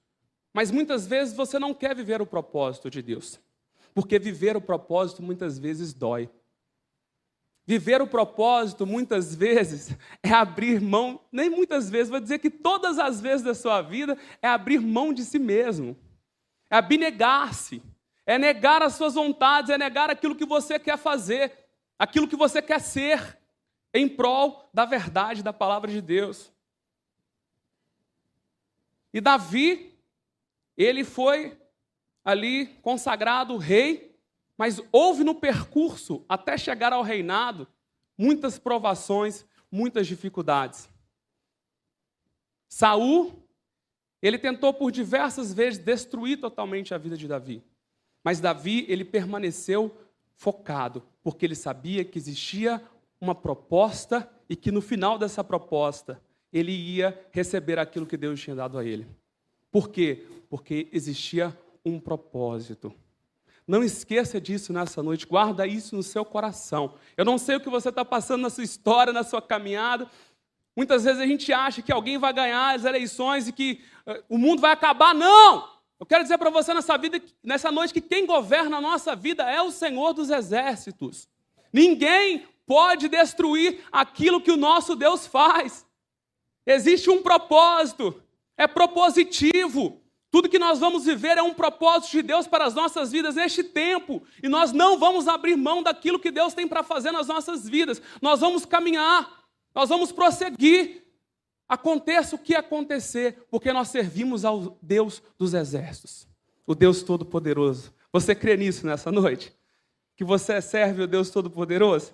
mas 0.55 0.71
muitas 0.71 1.07
vezes 1.07 1.37
você 1.37 1.59
não 1.59 1.75
quer 1.75 1.95
viver 1.95 2.23
o 2.23 2.27
propósito 2.27 2.89
de 2.89 3.03
Deus, 3.03 3.39
porque 3.95 4.19
viver 4.19 4.57
o 4.57 4.61
propósito 4.63 5.23
muitas 5.23 5.59
vezes 5.59 5.93
dói. 5.93 6.31
Viver 7.67 8.01
o 8.01 8.07
propósito, 8.07 8.87
muitas 8.87 9.35
vezes, 9.35 9.95
é 10.25 10.31
abrir 10.31 10.81
mão, 10.81 11.21
nem 11.31 11.51
muitas 11.51 11.91
vezes, 11.91 12.09
vou 12.09 12.19
dizer 12.19 12.39
que 12.39 12.49
todas 12.49 12.99
as 12.99 13.21
vezes 13.21 13.43
da 13.43 13.55
sua 13.55 13.83
vida, 13.83 14.17
é 14.41 14.49
abrir 14.49 14.81
mão 14.81 15.13
de 15.13 15.23
si 15.23 15.39
mesmo 15.39 15.95
é 16.71 16.77
abnegar-se, 16.77 17.83
é 18.25 18.39
negar 18.39 18.83
as 18.83 18.95
suas 18.95 19.15
vontades, 19.15 19.71
é 19.71 19.77
negar 19.77 20.09
aquilo 20.09 20.37
que 20.37 20.47
você 20.47 20.79
quer 20.79 20.97
fazer, 20.97 21.53
aquilo 21.99 22.29
que 22.29 22.37
você 22.37 22.63
quer 22.63 22.81
ser, 22.81 23.39
em 23.93 24.09
prol 24.09 24.71
da 24.73 24.85
verdade 24.85 25.43
da 25.43 25.53
palavra 25.53 25.91
de 25.91 26.01
Deus. 26.01 26.53
E 29.13 29.21
Davi, 29.21 29.99
ele 30.77 31.03
foi 31.03 31.59
ali 32.25 32.67
consagrado 32.83 33.57
rei, 33.57 34.17
mas 34.57 34.81
houve 34.93 35.25
no 35.25 35.35
percurso 35.35 36.25
até 36.29 36.57
chegar 36.57 36.93
ao 36.93 37.03
reinado 37.03 37.67
muitas 38.17 38.59
provações, 38.59 39.45
muitas 39.71 40.07
dificuldades. 40.07 40.89
Saul 42.69 43.43
ele 44.23 44.39
tentou 44.39 44.73
por 44.75 44.91
diversas 44.91 45.53
vezes 45.53 45.79
destruir 45.79 46.39
totalmente 46.39 46.93
a 46.93 46.99
vida 46.99 47.17
de 47.17 47.27
Davi. 47.27 47.63
Mas 48.23 48.41
Davi, 48.41 48.85
ele 48.89 49.05
permaneceu 49.05 49.97
focado, 50.37 51.03
porque 51.23 51.47
ele 51.47 51.55
sabia 51.55 52.05
que 52.05 52.19
existia 52.19 52.83
uma 53.21 53.35
proposta 53.35 54.31
e 54.49 54.57
que 54.57 54.71
no 54.71 54.81
final 54.81 55.19
dessa 55.19 55.45
proposta 55.45 56.21
ele 56.53 56.73
ia 56.73 57.19
receber 57.31 57.79
aquilo 57.79 58.07
que 58.07 58.17
Deus 58.17 58.41
tinha 58.41 58.57
dado 58.57 58.79
a 58.79 58.85
ele. 58.85 59.07
Por 59.71 59.89
quê? 59.89 60.27
Porque 60.49 60.89
existia 60.93 61.57
um 61.85 62.01
propósito. 62.01 62.93
Não 63.67 63.85
esqueça 63.85 64.41
disso 64.41 64.73
nessa 64.73 65.03
noite, 65.03 65.27
guarda 65.27 65.67
isso 65.67 65.95
no 65.95 66.03
seu 66.03 66.25
coração. 66.25 66.95
Eu 67.17 67.25
não 67.25 67.39
sei 67.39 67.57
o 67.57 67.61
que 67.61 67.71
você 67.71 67.91
está 67.91 68.05
passando 68.05 68.43
na 68.43 68.51
sua 68.51 68.65
história, 68.65 69.13
na 69.13 69.23
sua 69.23 69.41
caminhada, 69.41 70.11
Muitas 70.77 71.05
vezes 71.05 71.21
a 71.21 71.27
gente 71.27 71.53
acha 71.53 71.83
que 71.83 71.93
alguém 71.93 72.19
vai 72.19 72.33
ganhar 72.33 72.75
as 72.75 72.85
eleições 72.85 73.49
e 73.49 73.53
que 73.53 73.83
uh, 74.07 74.23
o 74.29 74.39
mundo 74.39 74.61
vai 74.61 74.73
acabar. 74.73 75.15
Não! 75.15 75.69
Eu 75.99 76.07
quero 76.07 76.23
dizer 76.23 76.39
para 76.39 76.49
você 76.49 76.73
nessa, 76.73 76.97
vida, 76.97 77.21
nessa 77.43 77.71
noite 77.71 77.93
que 77.93 78.01
quem 78.01 78.25
governa 78.25 78.79
a 78.79 78.81
nossa 78.81 79.15
vida 79.15 79.43
é 79.43 79.61
o 79.61 79.71
Senhor 79.71 80.15
dos 80.15 80.31
Exércitos. 80.31 81.29
Ninguém 81.71 82.47
pode 82.67 83.09
destruir 83.09 83.81
aquilo 83.93 84.41
que 84.41 84.51
o 84.51 84.57
nosso 84.57 84.97
Deus 84.97 85.27
faz. 85.27 85.87
Existe 86.65 87.11
um 87.11 87.23
propósito, 87.23 88.23
é 88.57 88.67
propositivo. 88.67 90.01
Tudo 90.31 90.49
que 90.49 90.59
nós 90.59 90.79
vamos 90.79 91.05
viver 91.05 91.37
é 91.37 91.43
um 91.43 91.53
propósito 91.53 92.13
de 92.13 92.23
Deus 92.23 92.47
para 92.47 92.65
as 92.65 92.75
nossas 92.75 93.11
vidas 93.11 93.35
neste 93.35 93.65
tempo. 93.65 94.23
E 94.43 94.49
nós 94.49 94.73
não 94.73 94.97
vamos 94.97 95.27
abrir 95.27 95.57
mão 95.57 95.83
daquilo 95.83 96.21
que 96.21 96.31
Deus 96.31 96.55
tem 96.55 96.69
para 96.69 96.85
fazer 96.85 97.11
nas 97.11 97.27
nossas 97.27 97.69
vidas. 97.69 98.01
Nós 98.23 98.41
vamos 98.41 98.65
caminhar. 98.65 99.40
Nós 99.75 99.89
vamos 99.89 100.13
prosseguir. 100.13 101.05
Aconteça 101.69 102.35
o 102.35 102.39
que 102.39 102.55
acontecer, 102.57 103.47
porque 103.49 103.73
nós 103.73 103.89
servimos 103.89 104.45
ao 104.45 104.77
Deus 104.83 105.23
dos 105.39 105.55
exércitos, 105.55 106.27
o 106.67 106.75
Deus 106.75 107.03
Todo-Poderoso. 107.03 107.95
Você 108.13 108.35
crê 108.35 108.57
nisso 108.57 108.85
nessa 108.85 109.13
noite? 109.13 109.57
Que 110.17 110.25
você 110.25 110.61
serve 110.61 111.03
o 111.03 111.07
Deus 111.07 111.31
Todo-Poderoso? 111.31 112.13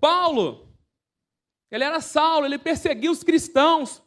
Paulo, 0.00 0.74
ele 1.70 1.84
era 1.84 2.00
Saulo, 2.00 2.46
ele 2.46 2.58
perseguia 2.58 3.10
os 3.10 3.22
cristãos, 3.22 4.02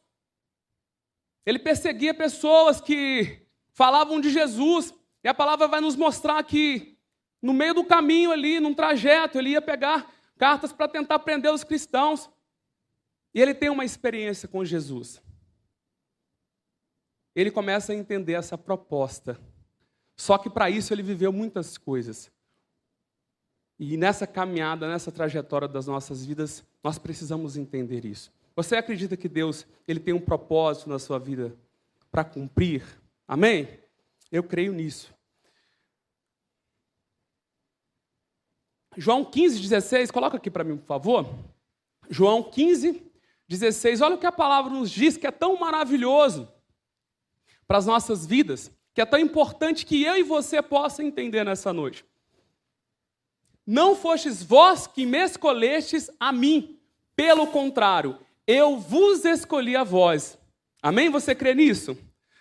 ele 1.45 1.59
perseguia 1.59 2.13
pessoas 2.13 2.81
que 2.81 3.47
falavam 3.71 4.19
de 4.19 4.31
Jesus, 4.31 4.93
e 5.23 5.27
a 5.27 5.33
palavra 5.33 5.67
vai 5.67 5.79
nos 5.79 5.95
mostrar 5.95 6.43
que 6.43 6.97
no 7.39 7.53
meio 7.53 7.75
do 7.75 7.83
caminho 7.83 8.31
ali, 8.31 8.59
num 8.59 8.73
trajeto, 8.73 9.37
ele 9.37 9.51
ia 9.51 9.61
pegar 9.61 10.11
cartas 10.37 10.73
para 10.73 10.87
tentar 10.87 11.19
prender 11.19 11.53
os 11.53 11.63
cristãos. 11.63 12.27
E 13.35 13.41
ele 13.41 13.53
tem 13.53 13.69
uma 13.69 13.83
experiência 13.83 14.47
com 14.47 14.63
Jesus. 14.63 15.21
Ele 17.35 17.51
começa 17.51 17.91
a 17.91 17.95
entender 17.95 18.31
essa 18.31 18.57
proposta. 18.57 19.37
Só 20.15 20.37
que 20.37 20.49
para 20.49 20.69
isso 20.69 20.93
ele 20.93 21.03
viveu 21.03 21.33
muitas 21.33 21.77
coisas. 21.77 22.31
E 23.77 23.97
nessa 23.97 24.25
caminhada, 24.25 24.87
nessa 24.87 25.11
trajetória 25.11 25.67
das 25.67 25.85
nossas 25.85 26.25
vidas, 26.25 26.63
nós 26.81 26.97
precisamos 26.97 27.57
entender 27.57 28.05
isso. 28.05 28.31
Você 28.55 28.77
acredita 28.77 29.17
que 29.17 29.27
Deus 29.27 29.67
ele 29.85 29.99
tem 29.99 30.13
um 30.13 30.21
propósito 30.21 30.89
na 30.89 30.97
sua 30.97 31.19
vida 31.19 31.53
para 32.09 32.23
cumprir? 32.23 32.85
Amém? 33.27 33.67
Eu 34.31 34.43
creio 34.43 34.71
nisso. 34.71 35.13
João 38.95 39.25
15, 39.25 39.59
16, 39.59 40.09
coloca 40.09 40.37
aqui 40.37 40.49
para 40.49 40.63
mim, 40.63 40.77
por 40.77 40.85
favor. 40.85 41.27
João 42.09 42.41
15, 42.41 43.04
16. 43.47 44.01
Olha 44.01 44.15
o 44.15 44.17
que 44.17 44.25
a 44.25 44.31
palavra 44.31 44.71
nos 44.71 44.89
diz 44.89 45.17
que 45.17 45.27
é 45.27 45.31
tão 45.31 45.57
maravilhoso 45.57 46.47
para 47.67 47.77
as 47.77 47.85
nossas 47.85 48.25
vidas, 48.25 48.71
que 48.93 49.01
é 49.01 49.05
tão 49.05 49.19
importante 49.19 49.85
que 49.85 50.03
eu 50.03 50.17
e 50.17 50.23
você 50.23 50.61
possam 50.61 51.05
entender 51.05 51.43
nessa 51.43 51.73
noite. 51.73 52.05
Não 53.65 53.95
fostes 53.95 54.43
vós 54.43 54.85
que 54.85 55.05
me 55.05 55.23
escolhestes 55.23 56.09
a 56.19 56.31
mim, 56.31 56.79
pelo 57.15 57.47
contrário, 57.47 58.19
eu 58.45 58.77
vos 58.77 59.25
escolhi 59.25 59.75
a 59.75 59.83
vós. 59.83 60.37
Amém? 60.81 61.09
Você 61.09 61.33
crê 61.33 61.55
nisso? 61.55 61.97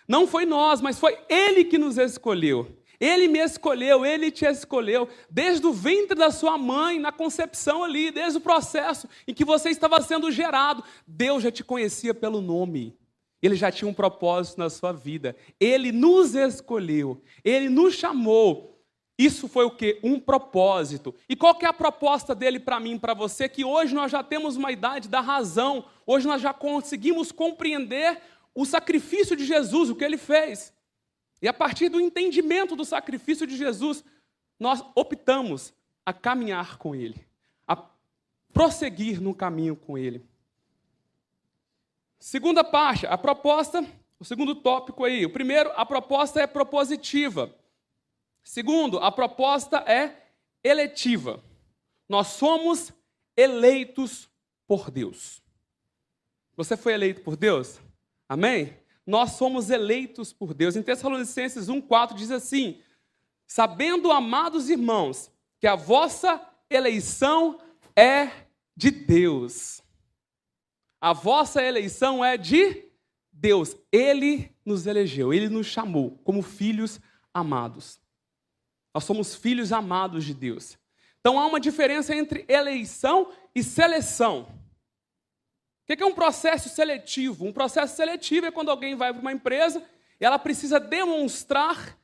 Não 0.07 0.27
foi 0.27 0.45
nós, 0.45 0.81
mas 0.81 0.99
foi 0.99 1.17
Ele 1.27 1.65
que 1.65 1.79
nos 1.79 1.97
escolheu. 1.97 2.77
Ele 3.05 3.27
me 3.27 3.37
escolheu, 3.37 4.03
Ele 4.03 4.31
te 4.31 4.45
escolheu, 4.45 5.07
desde 5.29 5.67
o 5.67 5.71
ventre 5.71 6.15
da 6.15 6.31
sua 6.31 6.57
mãe, 6.57 6.97
na 6.97 7.11
concepção 7.11 7.83
ali, 7.83 8.09
desde 8.09 8.39
o 8.39 8.41
processo 8.41 9.07
em 9.27 9.33
que 9.33 9.45
você 9.45 9.69
estava 9.69 10.01
sendo 10.01 10.31
gerado. 10.31 10.83
Deus 11.05 11.43
já 11.43 11.51
te 11.51 11.63
conhecia 11.63 12.15
pelo 12.15 12.41
nome. 12.41 12.97
Ele 13.43 13.55
já 13.55 13.71
tinha 13.71 13.87
um 13.87 13.93
propósito 13.93 14.57
na 14.57 14.71
sua 14.71 14.91
vida. 14.91 15.35
Ele 15.59 15.91
nos 15.91 16.33
escolheu, 16.33 17.21
Ele 17.43 17.69
nos 17.69 17.93
chamou. 17.93 18.71
Isso 19.17 19.47
foi 19.47 19.65
o 19.65 19.71
que? 19.71 19.99
Um 20.03 20.19
propósito. 20.19 21.13
E 21.29 21.35
qual 21.35 21.53
que 21.55 21.63
é 21.63 21.69
a 21.69 21.73
proposta 21.73 22.33
dele 22.33 22.59
para 22.59 22.79
mim, 22.79 22.97
para 22.97 23.13
você? 23.13 23.47
Que 23.47 23.63
hoje 23.63 23.93
nós 23.93 24.11
já 24.11 24.23
temos 24.23 24.57
uma 24.57 24.71
idade 24.71 25.07
da 25.07 25.21
razão. 25.21 25.85
Hoje 26.05 26.27
nós 26.27 26.41
já 26.41 26.53
conseguimos 26.53 27.31
compreender 27.31 28.19
o 28.53 28.65
sacrifício 28.65 29.35
de 29.35 29.45
Jesus, 29.45 29.89
o 29.89 29.95
que 29.95 30.03
ele 30.03 30.17
fez. 30.17 30.73
E 31.41 31.47
a 31.47 31.53
partir 31.53 31.89
do 31.89 31.99
entendimento 31.99 32.75
do 32.75 32.85
sacrifício 32.85 33.45
de 33.45 33.57
Jesus, 33.57 34.03
nós 34.59 34.83
optamos 34.95 35.73
a 36.05 36.13
caminhar 36.13 36.77
com 36.77 36.95
ele, 36.95 37.25
a 37.67 37.75
prosseguir 38.53 39.21
no 39.21 39.33
caminho 39.33 39.75
com 39.75 39.97
ele. 39.97 40.25
Segunda 42.19 42.63
parte, 42.63 43.05
a 43.05 43.17
proposta, 43.17 43.85
o 44.19 44.25
segundo 44.25 44.55
tópico 44.55 45.03
aí. 45.03 45.25
O 45.25 45.29
primeiro, 45.29 45.71
a 45.75 45.85
proposta 45.85 46.39
é 46.39 46.47
propositiva. 46.47 47.53
Segundo, 48.43 48.99
a 48.99 49.11
proposta 49.11 49.77
é 49.79 50.23
eletiva. 50.63 51.43
Nós 52.07 52.27
somos 52.27 52.93
eleitos 53.35 54.29
por 54.67 54.89
Deus. 54.89 55.41
Você 56.55 56.77
foi 56.77 56.93
eleito 56.93 57.21
por 57.21 57.35
Deus? 57.35 57.79
Amém? 58.29 58.75
Nós 59.05 59.31
somos 59.31 59.69
eleitos 59.69 60.33
por 60.33 60.53
Deus. 60.53 60.75
Em 60.75 60.81
Tessalonicenses 60.81 61.67
1,4 61.67 62.15
diz 62.15 62.31
assim: 62.31 62.81
Sabendo, 63.45 64.11
amados 64.11 64.69
irmãos, 64.69 65.31
que 65.59 65.67
a 65.67 65.75
vossa 65.75 66.41
eleição 66.69 67.59
é 67.95 68.31
de 68.75 68.89
Deus. 68.89 69.81
A 70.99 71.13
vossa 71.13 71.61
eleição 71.63 72.25
é 72.25 72.37
de 72.37 72.83
Deus. 73.31 73.77
Ele 73.91 74.51
nos 74.65 74.87
elegeu, 74.87 75.33
ele 75.33 75.49
nos 75.49 75.67
chamou 75.67 76.19
como 76.23 76.41
filhos 76.41 76.99
amados. 77.33 77.99
Nós 78.93 79.03
somos 79.03 79.35
filhos 79.35 79.71
amados 79.71 80.25
de 80.25 80.33
Deus. 80.33 80.77
Então 81.19 81.39
há 81.39 81.45
uma 81.45 81.59
diferença 81.59 82.15
entre 82.15 82.45
eleição 82.47 83.31
e 83.53 83.61
seleção. 83.61 84.47
O 85.87 85.95
que 85.95 86.01
é 86.01 86.05
um 86.05 86.15
processo 86.15 86.67
seletivo? 86.67 87.45
Um 87.45 87.53
processo 87.53 87.95
seletivo 87.95 88.47
é 88.47 88.51
quando 88.51 88.71
alguém 88.71 88.95
vai 88.95 89.13
para 89.13 89.21
uma 89.21 89.31
empresa 89.31 89.83
e 90.19 90.25
ela 90.25 90.39
precisa 90.39 90.79
demonstrar 90.79 91.95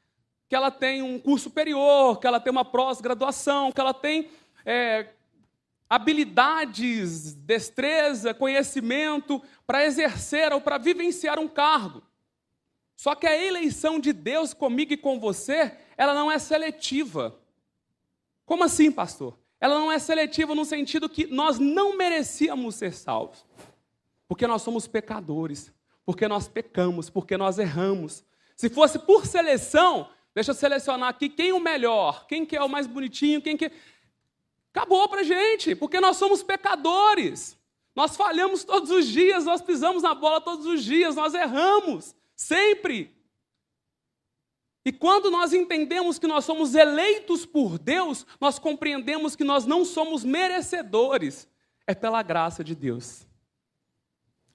que 0.47 0.55
ela 0.55 0.69
tem 0.69 1.01
um 1.01 1.17
curso 1.17 1.45
superior, 1.45 2.19
que 2.19 2.27
ela 2.27 2.39
tem 2.39 2.51
uma 2.51 2.63
pós-graduação, 2.63 3.71
que 3.71 3.81
ela 3.81 3.93
tem 3.93 4.29
é, 4.63 5.07
habilidades, 5.89 7.33
destreza, 7.33 8.35
conhecimento 8.35 9.41
para 9.65 9.83
exercer 9.83 10.53
ou 10.53 10.61
para 10.61 10.77
vivenciar 10.77 11.39
um 11.39 11.47
cargo. 11.47 12.03
Só 12.95 13.15
que 13.15 13.25
a 13.25 13.35
eleição 13.35 13.99
de 13.99 14.13
Deus 14.13 14.53
comigo 14.53 14.93
e 14.93 14.97
com 14.97 15.19
você 15.19 15.75
ela 15.97 16.13
não 16.13 16.31
é 16.31 16.37
seletiva. 16.37 17.35
Como 18.45 18.63
assim, 18.63 18.91
pastor? 18.91 19.39
Ela 19.59 19.79
não 19.79 19.91
é 19.91 19.97
seletiva 19.97 20.53
no 20.53 20.65
sentido 20.65 21.09
que 21.09 21.25
nós 21.25 21.57
não 21.57 21.97
merecíamos 21.97 22.75
ser 22.75 22.93
salvos. 22.93 23.43
Porque 24.31 24.47
nós 24.47 24.61
somos 24.61 24.87
pecadores, 24.87 25.73
porque 26.05 26.25
nós 26.25 26.47
pecamos, 26.47 27.09
porque 27.09 27.35
nós 27.35 27.59
erramos. 27.59 28.23
Se 28.55 28.69
fosse 28.69 28.97
por 28.97 29.25
seleção, 29.25 30.07
deixa 30.33 30.51
eu 30.51 30.55
selecionar 30.55 31.09
aqui 31.09 31.27
quem 31.27 31.49
é 31.49 31.53
o 31.53 31.59
melhor, 31.59 32.25
quem 32.27 32.45
que 32.45 32.55
é 32.55 32.63
o 32.63 32.69
mais 32.69 32.87
bonitinho, 32.87 33.41
quem 33.41 33.57
que 33.57 33.69
Acabou 34.73 35.09
para 35.09 35.21
gente, 35.21 35.75
porque 35.75 35.99
nós 35.99 36.15
somos 36.15 36.41
pecadores. 36.41 37.59
Nós 37.93 38.15
falhamos 38.15 38.63
todos 38.63 38.89
os 38.89 39.05
dias, 39.05 39.43
nós 39.43 39.61
pisamos 39.61 40.01
na 40.01 40.15
bola 40.15 40.39
todos 40.39 40.65
os 40.65 40.81
dias, 40.81 41.17
nós 41.17 41.33
erramos, 41.33 42.15
sempre. 42.33 43.13
E 44.85 44.93
quando 44.93 45.29
nós 45.29 45.51
entendemos 45.51 46.17
que 46.17 46.25
nós 46.25 46.45
somos 46.45 46.73
eleitos 46.73 47.45
por 47.45 47.77
Deus, 47.77 48.25
nós 48.39 48.57
compreendemos 48.57 49.35
que 49.35 49.43
nós 49.43 49.65
não 49.65 49.83
somos 49.83 50.23
merecedores, 50.23 51.49
é 51.85 51.93
pela 51.93 52.23
graça 52.23 52.63
de 52.63 52.73
Deus. 52.73 53.29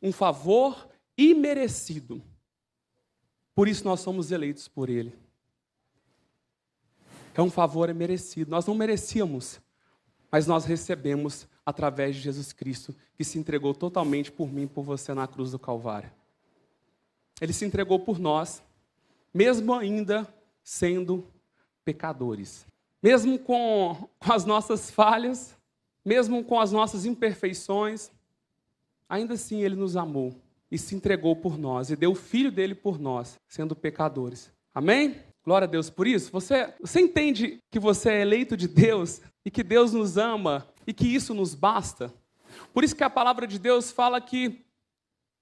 Um 0.03 0.13
favor 0.13 0.89
imerecido. 1.17 2.23
Por 3.55 3.69
isso 3.69 3.85
nós 3.85 4.01
somos 4.01 4.31
eleitos 4.31 4.69
por 4.69 4.89
Ele. 4.91 5.15
É 7.35 7.43
um 7.43 7.51
favor 7.51 7.89
imerecido. 7.89 8.51
Nós 8.51 8.67
não 8.67 8.75
merecíamos, 8.75 9.61
mas 10.31 10.47
nós 10.47 10.65
recebemos 10.65 11.47
através 11.65 12.17
de 12.17 12.23
Jesus 12.23 12.53
Cristo, 12.53 12.95
que 13.15 13.25
se 13.25 13.39
entregou 13.39 13.75
totalmente 13.75 14.31
por 14.31 14.53
mim 14.53 14.63
e 14.63 14.67
por 14.67 14.83
você 14.83 15.13
na 15.13 15.27
cruz 15.27 15.51
do 15.51 15.59
Calvário. 15.59 16.11
Ele 17.41 17.53
se 17.53 17.65
entregou 17.65 17.99
por 17.99 18.19
nós 18.19 18.63
mesmo 19.37 19.75
ainda 19.75 20.27
sendo 20.65 21.31
pecadores. 21.85 22.67
Mesmo 23.03 23.39
com, 23.39 24.09
com 24.19 24.33
as 24.33 24.47
nossas 24.47 24.91
falhas, 24.91 25.55
mesmo 26.03 26.43
com 26.43 26.59
as 26.59 26.73
nossas 26.73 27.05
imperfeições, 27.05 28.11
ainda 29.09 29.35
assim 29.35 29.63
Ele 29.63 29.77
nos 29.77 29.97
amou 29.97 30.35
e 30.71 30.79
se 30.79 30.95
entregou 30.95 31.37
por 31.37 31.59
nós 31.59 31.91
e 31.91 31.97
deu 31.97 32.13
o 32.13 32.17
Filho 32.17 32.51
dele 32.51 32.75
por 32.75 32.99
nós, 32.99 33.39
sendo 33.49 33.77
pecadores. 33.77 34.51
Amém? 34.75 35.17
Glória 35.45 35.67
a 35.67 35.71
Deus 35.71 35.89
por 35.89 36.07
isso. 36.07 36.31
Você, 36.33 36.75
você 36.81 37.01
entende 37.01 37.59
que 37.71 37.79
você 37.79 38.11
é 38.11 38.21
eleito 38.23 38.57
de 38.57 38.67
Deus 38.67 39.21
e 39.45 39.51
que 39.51 39.63
Deus 39.63 39.93
nos 39.93 40.17
ama 40.17 40.67
e 40.87 40.93
que 40.93 41.07
isso 41.07 41.33
nos 41.33 41.55
basta? 41.55 42.13
Por 42.73 42.83
isso 42.83 42.97
que 42.97 43.05
a 43.05 43.11
palavra 43.11 43.47
de 43.47 43.59
Deus 43.59 43.93
fala 43.93 44.21
que 44.21 44.65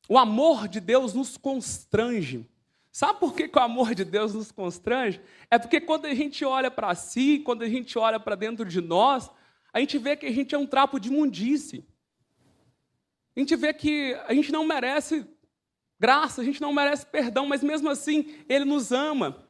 o 0.08 0.18
amor 0.18 0.68
de 0.68 0.80
Deus 0.80 1.14
nos 1.14 1.36
constrange. 1.36 2.46
Sabe 2.92 3.18
por 3.18 3.34
que, 3.34 3.48
que 3.48 3.58
o 3.58 3.62
amor 3.62 3.94
de 3.94 4.04
Deus 4.04 4.34
nos 4.34 4.52
constrange? 4.52 5.20
É 5.50 5.58
porque 5.58 5.80
quando 5.80 6.04
a 6.06 6.14
gente 6.14 6.44
olha 6.44 6.70
para 6.70 6.94
si, 6.94 7.40
quando 7.40 7.62
a 7.62 7.68
gente 7.68 7.98
olha 7.98 8.20
para 8.20 8.36
dentro 8.36 8.64
de 8.64 8.80
nós, 8.80 9.30
a 9.72 9.80
gente 9.80 9.98
vê 9.98 10.16
que 10.16 10.26
a 10.26 10.32
gente 10.32 10.54
é 10.54 10.58
um 10.58 10.66
trapo 10.66 11.00
de 11.00 11.08
imundice. 11.08 11.84
A 13.36 13.40
gente 13.40 13.56
vê 13.56 13.72
que 13.72 14.14
a 14.26 14.34
gente 14.34 14.52
não 14.52 14.64
merece 14.64 15.26
graça, 15.98 16.40
a 16.40 16.44
gente 16.44 16.60
não 16.60 16.72
merece 16.72 17.06
perdão, 17.06 17.46
mas 17.46 17.62
mesmo 17.62 17.88
assim 17.90 18.34
Ele 18.48 18.64
nos 18.64 18.92
ama. 18.92 19.48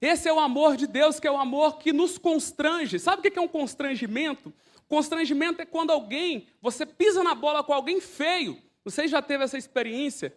Esse 0.00 0.28
é 0.28 0.32
o 0.32 0.38
amor 0.38 0.76
de 0.76 0.86
Deus, 0.86 1.18
que 1.18 1.26
é 1.26 1.30
o 1.30 1.38
amor 1.38 1.78
que 1.78 1.92
nos 1.92 2.18
constrange. 2.18 2.98
Sabe 2.98 3.20
o 3.20 3.30
que 3.30 3.38
é 3.38 3.42
um 3.42 3.48
constrangimento? 3.48 4.52
Constrangimento 4.88 5.60
é 5.60 5.66
quando 5.66 5.90
alguém, 5.90 6.46
você 6.60 6.86
pisa 6.86 7.22
na 7.22 7.34
bola 7.34 7.64
com 7.64 7.72
alguém 7.72 8.00
feio. 8.00 8.62
Você 8.84 9.08
já 9.08 9.20
teve 9.20 9.44
essa 9.44 9.58
experiência? 9.58 10.34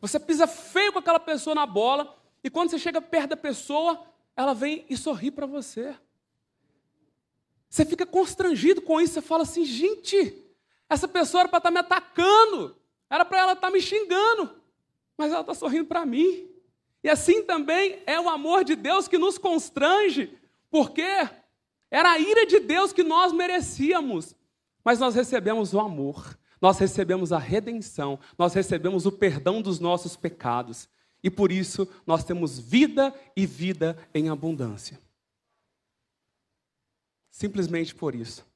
Você 0.00 0.18
pisa 0.18 0.46
feio 0.46 0.92
com 0.92 0.98
aquela 0.98 1.20
pessoa 1.20 1.54
na 1.54 1.64
bola, 1.64 2.18
e 2.42 2.50
quando 2.50 2.70
você 2.70 2.78
chega 2.78 3.00
perto 3.00 3.30
da 3.30 3.36
pessoa, 3.36 4.04
ela 4.36 4.54
vem 4.54 4.84
e 4.90 4.96
sorri 4.96 5.30
para 5.30 5.46
você. 5.46 5.94
Você 7.68 7.86
fica 7.86 8.04
constrangido 8.04 8.82
com 8.82 9.00
isso, 9.00 9.14
você 9.14 9.22
fala 9.22 9.44
assim: 9.44 9.64
gente, 9.64 10.41
essa 10.92 11.08
pessoa 11.08 11.42
era 11.42 11.48
para 11.48 11.58
estar 11.58 11.70
tá 11.70 11.72
me 11.72 11.80
atacando, 11.80 12.76
era 13.08 13.24
para 13.24 13.38
ela 13.38 13.52
estar 13.52 13.68
tá 13.68 13.72
me 13.72 13.80
xingando, 13.80 14.54
mas 15.16 15.32
ela 15.32 15.40
está 15.40 15.54
sorrindo 15.54 15.86
para 15.86 16.06
mim. 16.06 16.48
E 17.02 17.08
assim 17.08 17.42
também 17.42 18.02
é 18.06 18.20
o 18.20 18.28
amor 18.28 18.64
de 18.64 18.76
Deus 18.76 19.08
que 19.08 19.18
nos 19.18 19.38
constrange, 19.38 20.38
porque 20.70 21.28
era 21.90 22.12
a 22.12 22.18
ira 22.18 22.46
de 22.46 22.60
Deus 22.60 22.92
que 22.92 23.02
nós 23.02 23.32
merecíamos, 23.32 24.34
mas 24.84 24.98
nós 24.98 25.14
recebemos 25.14 25.74
o 25.74 25.80
amor 25.80 26.38
nós 26.62 26.78
recebemos 26.78 27.32
a 27.32 27.38
redenção, 27.38 28.20
nós 28.38 28.54
recebemos 28.54 29.04
o 29.04 29.10
perdão 29.10 29.60
dos 29.60 29.80
nossos 29.80 30.14
pecados. 30.14 30.88
E 31.20 31.28
por 31.28 31.50
isso 31.50 31.88
nós 32.06 32.22
temos 32.22 32.56
vida 32.56 33.12
e 33.36 33.44
vida 33.44 33.98
em 34.14 34.28
abundância. 34.28 35.00
Simplesmente 37.32 37.92
por 37.92 38.14
isso. 38.14 38.46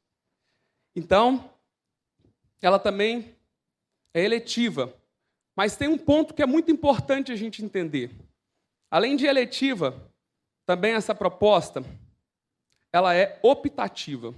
Então, 0.94 1.50
ela 2.60 2.78
também 2.78 3.34
é 4.12 4.22
eletiva. 4.22 4.94
Mas 5.54 5.76
tem 5.76 5.88
um 5.88 5.98
ponto 5.98 6.34
que 6.34 6.42
é 6.42 6.46
muito 6.46 6.70
importante 6.70 7.32
a 7.32 7.36
gente 7.36 7.64
entender. 7.64 8.10
Além 8.90 9.16
de 9.16 9.26
eletiva, 9.26 10.10
também 10.64 10.92
essa 10.92 11.14
proposta, 11.14 11.82
ela 12.92 13.14
é 13.14 13.38
optativa. 13.42 14.34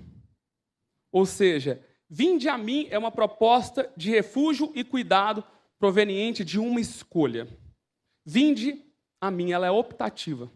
Ou 1.11 1.27
seja, 1.27 1.85
vinde 2.09 2.49
a 2.49 2.57
mim 2.57 2.87
é 2.91 2.99
uma 2.99 3.11
proposta 3.11 3.91
de 3.97 4.11
refúgio 4.11 4.73
e 4.75 4.85
cuidado 4.85 5.43
proveniente 5.79 6.45
de 6.45 6.59
uma 6.59 6.81
escolha. 6.81 7.49
Vinde 8.25 8.85
a 9.21 9.31
mim, 9.31 9.53
ela 9.53 9.67
é 9.67 9.71
optativa. 9.71 10.51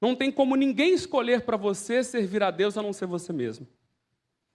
Não 0.00 0.14
tem 0.14 0.30
como 0.30 0.56
ninguém 0.56 0.92
escolher 0.94 1.42
para 1.42 1.56
você 1.56 2.04
servir 2.04 2.42
a 2.42 2.50
Deus 2.50 2.76
a 2.76 2.82
não 2.82 2.92
ser 2.92 3.06
você 3.06 3.32
mesmo. 3.32 3.66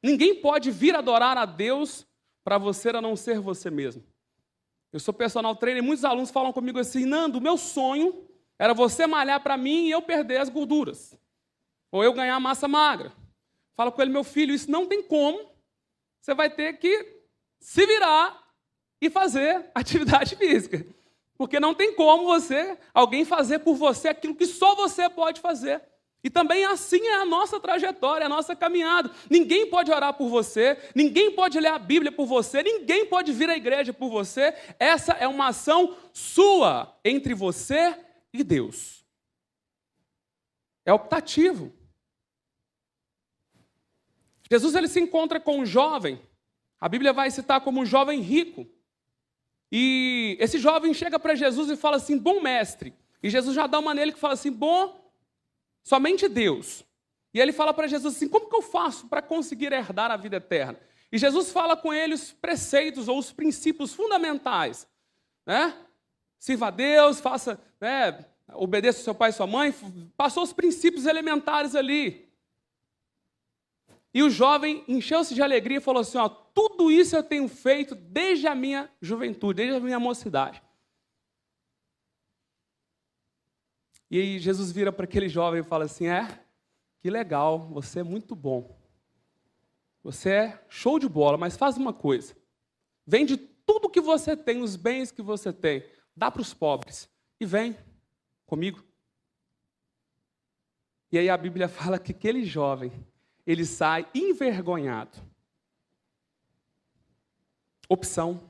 Ninguém 0.03 0.35
pode 0.35 0.71
vir 0.71 0.95
adorar 0.95 1.37
a 1.37 1.45
Deus 1.45 2.05
para 2.43 2.57
você 2.57 2.89
a 2.89 3.01
não 3.01 3.15
ser 3.15 3.39
você 3.39 3.69
mesmo. 3.69 4.03
Eu 4.91 4.99
sou 4.99 5.13
personal 5.13 5.55
trainer 5.55 5.83
e 5.83 5.85
muitos 5.85 6.03
alunos 6.03 6.31
falam 6.31 6.51
comigo 6.51 6.79
assim: 6.79 7.05
Nando, 7.05 7.39
meu 7.39 7.57
sonho 7.57 8.27
era 8.57 8.73
você 8.73 9.05
malhar 9.05 9.41
para 9.41 9.57
mim 9.57 9.85
e 9.85 9.91
eu 9.91 10.01
perder 10.01 10.37
as 10.41 10.49
gorduras. 10.49 11.17
Ou 11.91 12.03
eu 12.03 12.13
ganhar 12.13 12.39
massa 12.39 12.67
magra. 12.67 13.13
Falo 13.75 13.91
com 13.91 14.01
ele, 14.01 14.11
meu 14.11 14.23
filho, 14.23 14.53
isso 14.53 14.69
não 14.69 14.85
tem 14.85 15.01
como. 15.01 15.49
Você 16.19 16.33
vai 16.33 16.49
ter 16.49 16.73
que 16.77 17.23
se 17.59 17.85
virar 17.85 18.43
e 19.01 19.09
fazer 19.09 19.69
atividade 19.73 20.35
física. 20.35 20.85
Porque 21.37 21.59
não 21.59 21.73
tem 21.73 21.95
como 21.95 22.25
você, 22.25 22.77
alguém 22.93 23.23
fazer 23.23 23.59
por 23.59 23.75
você 23.75 24.09
aquilo 24.09 24.35
que 24.35 24.45
só 24.45 24.75
você 24.75 25.09
pode 25.09 25.39
fazer. 25.39 25.81
E 26.23 26.29
também 26.29 26.65
assim 26.65 26.99
é 27.07 27.15
a 27.15 27.25
nossa 27.25 27.59
trajetória, 27.59 28.25
a 28.25 28.29
nossa 28.29 28.55
caminhada. 28.55 29.09
Ninguém 29.29 29.69
pode 29.69 29.91
orar 29.91 30.13
por 30.13 30.27
você, 30.27 30.77
ninguém 30.93 31.31
pode 31.31 31.59
ler 31.59 31.69
a 31.69 31.79
Bíblia 31.79 32.11
por 32.11 32.25
você, 32.25 32.61
ninguém 32.61 33.05
pode 33.05 33.31
vir 33.31 33.49
à 33.49 33.55
igreja 33.55 33.93
por 33.93 34.09
você. 34.09 34.53
Essa 34.77 35.13
é 35.13 35.27
uma 35.27 35.47
ação 35.47 35.95
sua 36.11 36.93
entre 37.05 37.33
você 37.33 37.97
e 38.33 38.43
Deus. 38.43 39.05
É 40.85 40.93
optativo. 40.93 41.71
Jesus 44.51 44.75
ele 44.75 44.87
se 44.87 44.99
encontra 44.99 45.39
com 45.39 45.59
um 45.59 45.65
jovem, 45.65 46.19
a 46.81 46.89
Bíblia 46.89 47.13
vai 47.13 47.29
citar 47.29 47.61
como 47.61 47.81
um 47.81 47.85
jovem 47.85 48.19
rico. 48.19 48.67
E 49.71 50.35
esse 50.39 50.57
jovem 50.57 50.93
chega 50.93 51.19
para 51.19 51.35
Jesus 51.35 51.69
e 51.69 51.77
fala 51.77 51.97
assim: 51.97 52.17
Bom 52.17 52.41
mestre. 52.41 52.93
E 53.21 53.29
Jesus 53.29 53.55
já 53.55 53.67
dá 53.67 53.79
uma 53.79 53.93
nele 53.93 54.11
que 54.11 54.19
fala 54.19 54.33
assim: 54.33 54.51
Bom, 54.51 55.08
somente 55.89 56.29
Deus. 56.29 56.85
E 57.33 57.39
ele 57.39 57.51
fala 57.51 57.73
para 57.73 57.87
Jesus 57.87 58.15
assim: 58.15 58.29
Como 58.29 58.47
que 58.47 58.55
eu 58.55 58.61
faço 58.61 59.07
para 59.07 59.23
conseguir 59.23 59.73
herdar 59.73 60.11
a 60.11 60.17
vida 60.17 60.37
eterna? 60.37 60.79
E 61.11 61.17
Jesus 61.17 61.51
fala 61.51 61.75
com 61.75 61.91
ele 61.91 62.13
os 62.13 62.31
preceitos 62.31 63.07
ou 63.07 63.17
os 63.17 63.31
princípios 63.31 63.95
fundamentais. 63.95 64.87
Né? 65.47 65.75
Sirva 66.37 66.67
a 66.67 66.71
Deus, 66.71 67.19
faça, 67.19 67.59
né, 67.81 68.23
obedeça 68.53 69.01
seu 69.01 69.15
pai 69.15 69.31
e 69.31 69.33
sua 69.33 69.47
mãe. 69.47 69.73
Passou 70.15 70.43
os 70.43 70.53
princípios 70.53 71.07
elementares 71.07 71.73
ali. 71.73 72.29
E 74.13 74.21
o 74.21 74.29
jovem 74.29 74.83
encheu-se 74.87 75.33
de 75.33 75.41
alegria 75.41 75.77
e 75.77 75.81
falou 75.81 76.01
assim: 76.01 76.19
ó, 76.19 76.29
tudo 76.29 76.91
isso 76.91 77.15
eu 77.15 77.23
tenho 77.23 77.47
feito 77.47 77.95
desde 77.95 78.45
a 78.45 78.53
minha 78.53 78.91
juventude, 79.01 79.57
desde 79.57 79.77
a 79.77 79.79
minha 79.79 79.99
mocidade. 79.99 80.61
E 84.09 84.19
aí 84.19 84.39
Jesus 84.39 84.71
vira 84.71 84.91
para 84.91 85.05
aquele 85.05 85.29
jovem 85.29 85.61
e 85.61 85.63
fala 85.63 85.85
assim: 85.85 86.07
é, 86.07 86.43
que 87.01 87.09
legal, 87.09 87.67
você 87.69 87.99
é 87.99 88.03
muito 88.03 88.35
bom. 88.35 88.77
Você 90.03 90.29
é 90.31 90.65
show 90.67 90.97
de 90.97 91.07
bola, 91.07 91.37
mas 91.37 91.57
faz 91.57 91.77
uma 91.77 91.93
coisa: 91.93 92.35
vende 93.05 93.37
tudo 93.37 93.89
que 93.89 94.01
você 94.01 94.35
tem, 94.35 94.61
os 94.61 94.75
bens 94.75 95.11
que 95.11 95.21
você 95.21 95.53
tem, 95.53 95.85
dá 96.15 96.31
para 96.31 96.41
os 96.41 96.53
pobres 96.53 97.09
e 97.39 97.45
vem 97.45 97.77
comigo. 98.45 98.83
E 101.11 101.17
aí 101.17 101.29
a 101.29 101.37
Bíblia 101.37 101.67
fala 101.69 101.99
que 101.99 102.11
aquele 102.11 102.43
jovem 102.43 102.91
ele 103.45 103.65
sai 103.65 104.07
envergonhado. 104.13 105.17
Opção. 107.87 108.49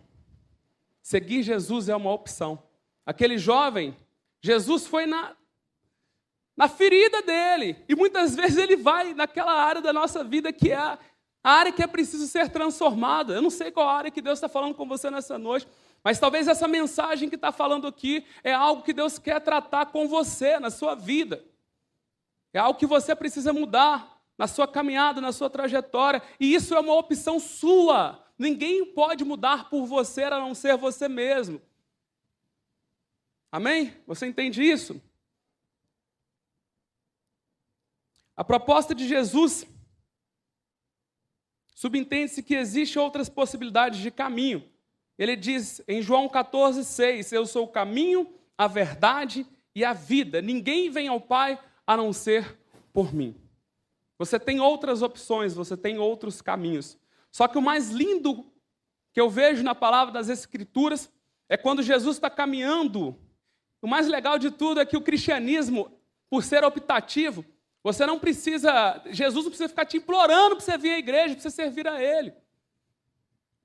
Seguir 1.02 1.44
Jesus 1.44 1.88
é 1.88 1.96
uma 1.96 2.12
opção. 2.12 2.62
Aquele 3.06 3.38
jovem, 3.38 3.96
Jesus 4.42 4.86
foi 4.86 5.06
na, 5.06 5.36
na 6.60 6.68
ferida 6.68 7.22
dele. 7.22 7.78
E 7.88 7.96
muitas 7.96 8.36
vezes 8.36 8.58
ele 8.58 8.76
vai 8.76 9.14
naquela 9.14 9.54
área 9.54 9.82
da 9.82 9.94
nossa 9.94 10.26
vida 10.26 10.52
que 10.52 10.72
é 10.72 10.76
a, 10.76 11.00
área 11.42 11.72
que 11.72 11.82
é 11.82 11.88
preciso 11.88 12.28
ser 12.28 12.50
transformada. 12.50 13.34
Eu 13.34 13.42
não 13.42 13.50
sei 13.50 13.72
qual 13.72 13.88
área 13.88 14.12
que 14.12 14.22
Deus 14.22 14.40
está 14.40 14.50
falando 14.50 14.76
com 14.76 14.86
você 14.86 15.10
nessa 15.10 15.38
noite, 15.38 15.66
mas 16.04 16.20
talvez 16.20 16.50
essa 16.50 16.68
mensagem 16.68 17.30
que 17.30 17.36
está 17.36 17.50
falando 17.54 17.88
aqui 17.88 18.26
é 18.44 18.52
algo 18.52 18.84
que 18.84 18.92
Deus 18.92 19.18
quer 19.18 19.40
tratar 19.40 19.86
com 19.86 20.06
você 20.10 20.60
na 20.60 20.70
sua 20.70 20.96
vida. 20.96 21.42
É 22.52 22.60
algo 22.60 22.78
que 22.78 22.86
você 22.86 23.16
precisa 23.16 23.54
mudar 23.54 24.22
na 24.38 24.46
sua 24.46 24.68
caminhada, 24.68 25.22
na 25.22 25.32
sua 25.32 25.50
trajetória, 25.50 26.22
e 26.38 26.54
isso 26.54 26.76
é 26.76 26.80
uma 26.82 26.94
opção 26.94 27.40
sua. 27.40 28.22
Ninguém 28.38 28.86
pode 28.86 29.24
mudar 29.24 29.70
por 29.70 29.86
você 29.86 30.24
a 30.24 30.32
não 30.32 30.54
ser 30.54 30.76
você 30.76 31.08
mesmo. 31.08 31.62
Amém? 33.50 33.94
Você 34.06 34.26
entende 34.26 34.62
isso? 34.62 35.02
A 38.40 38.44
proposta 38.46 38.96
de 38.96 39.06
Jesus 39.06 39.68
subentende-se 41.76 42.42
que 42.42 42.56
existem 42.56 43.02
outras 43.02 43.28
possibilidades 43.28 44.00
de 44.00 44.10
caminho. 44.10 44.64
Ele 45.18 45.36
diz 45.36 45.82
em 45.86 46.02
João 46.02 46.30
14, 46.30 46.86
6: 46.86 47.34
Eu 47.34 47.46
sou 47.46 47.66
o 47.66 47.68
caminho, 47.68 48.34
a 48.58 48.66
verdade 48.66 49.46
e 49.76 49.84
a 49.84 49.92
vida. 49.92 50.42
Ninguém 50.42 50.90
vem 50.90 51.10
ao 51.10 51.20
Pai 51.20 51.60
a 51.86 51.98
não 51.98 52.14
ser 52.14 52.58
por 52.94 53.14
mim. 53.14 53.36
Você 54.18 54.40
tem 54.40 54.62
outras 54.62 55.02
opções, 55.02 55.54
você 55.54 55.76
tem 55.76 55.98
outros 56.00 56.42
caminhos. 56.42 56.98
Só 57.30 57.46
que 57.46 57.58
o 57.58 57.62
mais 57.62 57.90
lindo 57.90 58.50
que 59.12 59.20
eu 59.20 59.30
vejo 59.30 59.64
na 59.64 59.76
palavra 59.76 60.14
das 60.14 60.30
Escrituras 60.30 61.12
é 61.50 61.58
quando 61.58 61.84
Jesus 61.84 62.16
está 62.16 62.30
caminhando. 62.30 63.20
O 63.82 63.88
mais 63.88 64.08
legal 64.08 64.40
de 64.40 64.50
tudo 64.50 64.80
é 64.80 64.86
que 64.86 64.96
o 64.96 65.02
cristianismo, 65.02 65.92
por 66.30 66.42
ser 66.42 66.64
optativo, 66.64 67.44
você 67.84 68.06
não 68.06 68.20
precisa, 68.20 69.02
Jesus 69.08 69.46
não 69.46 69.52
precisa 69.52 69.70
ficar 69.70 69.86
te 69.86 69.98
implorando 69.98 70.56
para 70.56 70.66
você 70.66 70.78
vir 70.78 70.94
à 70.94 71.00
igreja, 71.00 71.34
para 71.34 71.42
você 71.42 71.50
servir 71.50 71.88
a 71.88 72.02
Ele. 72.02 72.34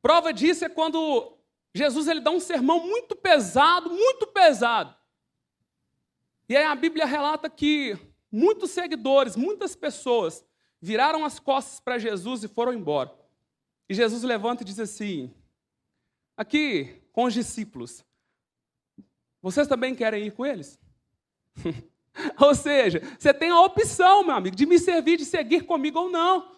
Prova 0.01 0.33
disso 0.33 0.65
é 0.65 0.69
quando 0.69 1.37
Jesus 1.75 2.07
ele 2.07 2.21
dá 2.21 2.31
um 2.31 2.39
sermão 2.39 2.87
muito 2.87 3.17
pesado, 3.17 3.91
muito 3.91 4.27
pesado. 4.27 4.95
E 6.49 6.57
aí 6.57 6.65
a 6.65 6.75
Bíblia 6.75 7.07
relata 7.07 7.49
que 7.51 7.99
muitos 8.31 8.71
seguidores, 8.71 9.35
muitas 9.35 9.75
pessoas 9.75 10.45
viraram 10.81 11.25
as 11.25 11.41
costas 11.41 11.81
para 11.81 11.99
Jesus 11.99 12.45
e 12.45 12.49
foram 12.49 12.73
embora. 12.73 13.13
E 13.89 13.95
Jesus 13.95 14.23
levanta 14.23 14.63
e 14.63 14.67
diz 14.67 14.79
assim: 14.79 15.35
aqui 16.37 17.03
com 17.11 17.25
os 17.25 17.35
discípulos, 17.35 18.05
vocês 19.41 19.67
também 19.67 19.95
querem 19.95 20.27
ir 20.27 20.33
com 20.33 20.45
eles? 20.47 20.79
ou 22.41 22.55
seja, 22.55 23.01
você 23.19 23.33
tem 23.35 23.51
a 23.51 23.61
opção, 23.61 24.25
meu 24.25 24.35
amigo, 24.35 24.57
de 24.57 24.67
me 24.67 24.79
servir, 24.79 25.17
de 25.17 25.25
seguir 25.25 25.63
comigo 25.63 25.99
ou 25.99 26.11
não. 26.11 26.53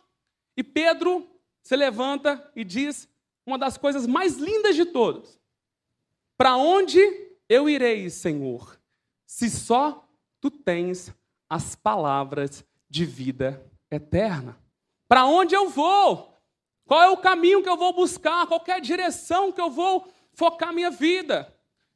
E 0.56 0.62
Pedro 0.62 1.28
se 1.62 1.74
levanta 1.76 2.50
e 2.54 2.64
diz 2.64 3.08
uma 3.44 3.58
das 3.58 3.76
coisas 3.76 4.06
mais 4.06 4.36
lindas 4.36 4.76
de 4.76 4.84
todas: 4.86 5.40
Para 6.36 6.56
onde 6.56 7.00
eu 7.48 7.68
irei, 7.68 8.10
Senhor, 8.10 8.78
se 9.26 9.50
só 9.50 10.06
tu 10.40 10.50
tens 10.50 11.14
as 11.48 11.74
palavras 11.74 12.64
de 12.88 13.04
vida 13.04 13.64
eterna. 13.90 14.58
Para 15.08 15.26
onde 15.26 15.54
eu 15.54 15.68
vou? 15.68 16.34
Qual 16.84 17.02
é 17.02 17.08
o 17.08 17.16
caminho 17.16 17.62
que 17.62 17.68
eu 17.68 17.76
vou 17.76 17.92
buscar? 17.92 18.46
Qual 18.46 18.62
é 18.66 18.72
a 18.72 18.80
direção 18.80 19.52
que 19.52 19.60
eu 19.60 19.70
vou 19.70 20.08
focar 20.32 20.72
minha 20.72 20.90
vida? 20.90 21.52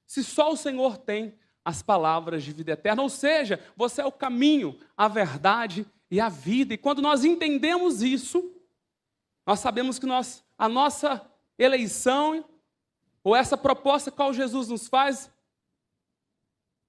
Se 0.06 0.22
só 0.24 0.52
o 0.52 0.56
Senhor 0.56 0.98
tem 0.98 1.34
as 1.64 1.82
palavras 1.82 2.42
de 2.42 2.52
vida 2.52 2.72
eterna, 2.72 3.02
ou 3.02 3.08
seja, 3.08 3.60
você 3.76 4.00
é 4.00 4.06
o 4.06 4.12
caminho, 4.12 4.78
a 4.96 5.08
verdade 5.08 5.86
e 6.10 6.20
a 6.20 6.28
vida. 6.28 6.74
E 6.74 6.78
quando 6.78 7.02
nós 7.02 7.24
entendemos 7.24 8.02
isso, 8.02 8.52
nós 9.46 9.60
sabemos 9.60 9.98
que 9.98 10.06
nós, 10.06 10.44
a 10.56 10.68
nossa 10.68 11.28
eleição 11.58 12.44
ou 13.22 13.36
essa 13.36 13.56
proposta 13.56 14.10
qual 14.10 14.32
Jesus 14.32 14.68
nos 14.68 14.88
faz, 14.88 15.30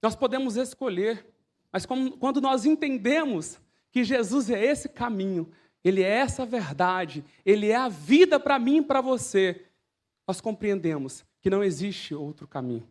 nós 0.02 0.16
podemos 0.16 0.56
escolher. 0.56 1.26
Mas 1.70 1.86
quando 1.86 2.40
nós 2.40 2.64
entendemos 2.64 3.60
que 3.90 4.02
Jesus 4.02 4.50
é 4.50 4.64
esse 4.64 4.88
caminho, 4.88 5.50
Ele 5.84 6.02
é 6.02 6.08
essa 6.08 6.44
verdade, 6.44 7.24
Ele 7.44 7.68
é 7.68 7.76
a 7.76 7.88
vida 7.88 8.40
para 8.40 8.58
mim 8.58 8.78
e 8.78 8.82
para 8.82 9.00
você, 9.00 9.66
nós 10.26 10.40
compreendemos 10.40 11.24
que 11.40 11.50
não 11.50 11.62
existe 11.62 12.14
outro 12.14 12.46
caminho, 12.46 12.88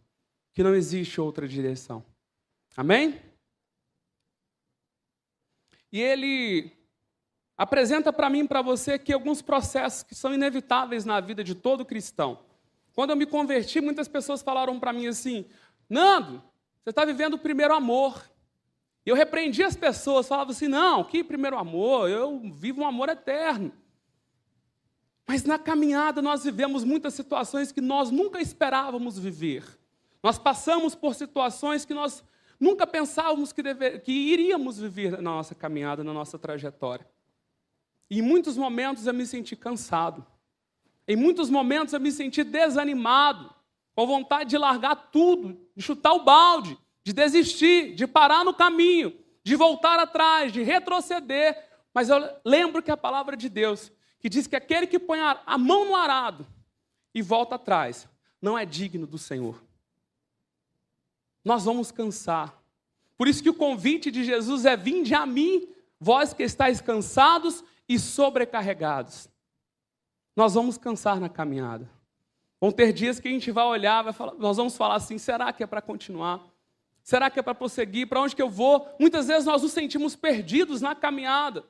que 0.54 0.64
não 0.64 0.76
existe 0.76 1.20
outra 1.20 1.48
direção. 1.48 2.04
Amém? 2.76 3.22
E 5.92 6.00
Ele 6.00 6.72
apresenta 7.58 8.12
para 8.12 8.30
mim 8.30 8.40
e 8.40 8.48
para 8.48 8.62
você 8.62 8.94
aqui 8.94 9.14
alguns 9.14 9.42
processos 9.42 10.04
que 10.04 10.16
são 10.16 10.34
inevitáveis 10.34 11.06
na 11.06 11.20
vida 11.20 11.44
de 11.44 11.54
todo 11.54 11.86
cristão. 11.86 12.40
Quando 12.94 13.12
eu 13.12 13.16
me 13.16 13.26
converti, 13.26 13.80
muitas 13.80 14.08
pessoas 14.08 14.42
falaram 14.42 14.80
para 14.80 14.94
mim 14.94 15.08
assim: 15.08 15.46
Nando, 15.90 16.42
você 16.84 16.90
está 16.90 17.06
vivendo 17.06 17.36
o 17.36 17.40
primeiro 17.40 17.74
amor. 17.74 18.30
Eu 19.06 19.16
repreendia 19.16 19.68
as 19.68 19.76
pessoas, 19.76 20.28
falava 20.28 20.52
assim: 20.52 20.68
não, 20.68 21.04
que 21.04 21.24
primeiro 21.24 21.58
amor, 21.58 22.10
eu 22.10 22.40
vivo 22.52 22.82
um 22.82 22.88
amor 22.88 23.10
eterno. 23.10 23.72
Mas 25.28 25.44
na 25.44 25.58
caminhada 25.58 26.22
nós 26.22 26.44
vivemos 26.44 26.84
muitas 26.84 27.14
situações 27.14 27.72
que 27.72 27.82
nós 27.82 28.12
nunca 28.12 28.42
esperávamos 28.42 29.18
viver. 29.18 29.64
Nós 30.24 30.38
passamos 30.38 30.94
por 30.94 31.16
situações 31.16 31.84
que 31.84 31.94
nós 31.94 32.24
nunca 32.60 32.86
pensávamos 32.86 33.52
que, 33.52 33.64
dever, 33.64 34.02
que 34.02 34.12
iríamos 34.12 34.80
viver 34.80 35.14
na 35.14 35.32
nossa 35.32 35.56
caminhada, 35.56 36.04
na 36.04 36.14
nossa 36.14 36.38
trajetória. 36.38 37.08
E 38.10 38.20
em 38.20 38.22
muitos 38.22 38.56
momentos 38.56 39.08
eu 39.08 39.14
me 39.14 39.26
senti 39.26 39.56
cansado. 39.56 40.26
Em 41.08 41.16
muitos 41.16 41.50
momentos 41.50 41.94
eu 41.94 42.00
me 42.00 42.12
senti 42.12 42.44
desanimado, 42.44 43.54
com 43.96 44.06
vontade 44.06 44.52
de 44.52 44.58
largar 44.58 44.96
tudo, 45.12 45.60
de 45.76 45.84
chutar 45.84 46.14
o 46.14 46.24
balde, 46.24 46.78
de 47.04 47.14
desistir, 47.14 47.96
de 47.96 48.06
parar 48.06 48.46
no 48.46 48.54
caminho, 48.54 49.18
de 49.44 49.56
voltar 49.56 49.98
atrás, 49.98 50.54
de 50.54 50.62
retroceder. 50.62 51.58
Mas 51.94 52.10
eu 52.10 52.18
lembro 52.46 52.84
que 52.84 52.92
a 52.92 52.98
palavra 52.98 53.36
de 53.36 53.50
Deus, 53.50 53.92
que 54.20 54.30
diz 54.30 54.46
que 54.46 54.56
aquele 54.56 54.86
que 54.86 55.00
põe 55.00 55.20
a 55.20 55.58
mão 55.58 55.86
no 55.86 55.96
arado 55.96 56.46
e 57.14 57.22
volta 57.22 57.56
atrás, 57.56 58.08
não 58.42 58.58
é 58.58 58.66
digno 58.66 59.08
do 59.08 59.18
Senhor. 59.18 59.62
Nós 61.44 61.66
vamos 61.66 61.92
cansar. 61.92 62.62
Por 63.18 63.28
isso 63.28 63.44
que 63.44 63.50
o 63.50 63.54
convite 63.54 64.10
de 64.10 64.24
Jesus 64.24 64.66
é: 64.66 64.76
vinde 64.76 65.14
a 65.14 65.26
mim, 65.26 65.68
vós 66.00 66.34
que 66.34 66.44
estáis 66.44 66.82
cansados 66.82 67.64
e 67.88 68.00
sobrecarregados. 68.00 69.30
Nós 70.36 70.54
vamos 70.54 70.78
cansar 70.78 71.20
na 71.20 71.30
caminhada. 71.30 71.90
Vão 72.60 72.72
ter 72.72 72.94
dias 72.94 73.20
que 73.20 73.28
a 73.28 73.32
gente 73.32 73.52
vai 73.52 73.66
olhar, 73.66 74.04
vai 74.04 74.14
falar, 74.14 74.34
nós 74.36 74.58
vamos 74.58 74.78
falar 74.78 74.96
assim: 74.96 75.18
será 75.18 75.52
que 75.52 75.64
é 75.64 75.68
para 75.68 75.82
continuar? 75.82 76.48
Será 77.04 77.30
que 77.30 77.40
é 77.40 77.44
para 77.44 77.56
prosseguir? 77.56 78.08
Para 78.08 78.22
onde 78.22 78.36
que 78.36 78.42
eu 78.42 78.50
vou? 78.50 78.88
Muitas 79.00 79.28
vezes 79.28 79.46
nós 79.46 79.64
nos 79.64 79.72
sentimos 79.72 80.16
perdidos 80.16 80.82
na 80.82 80.94
caminhada. 80.94 81.66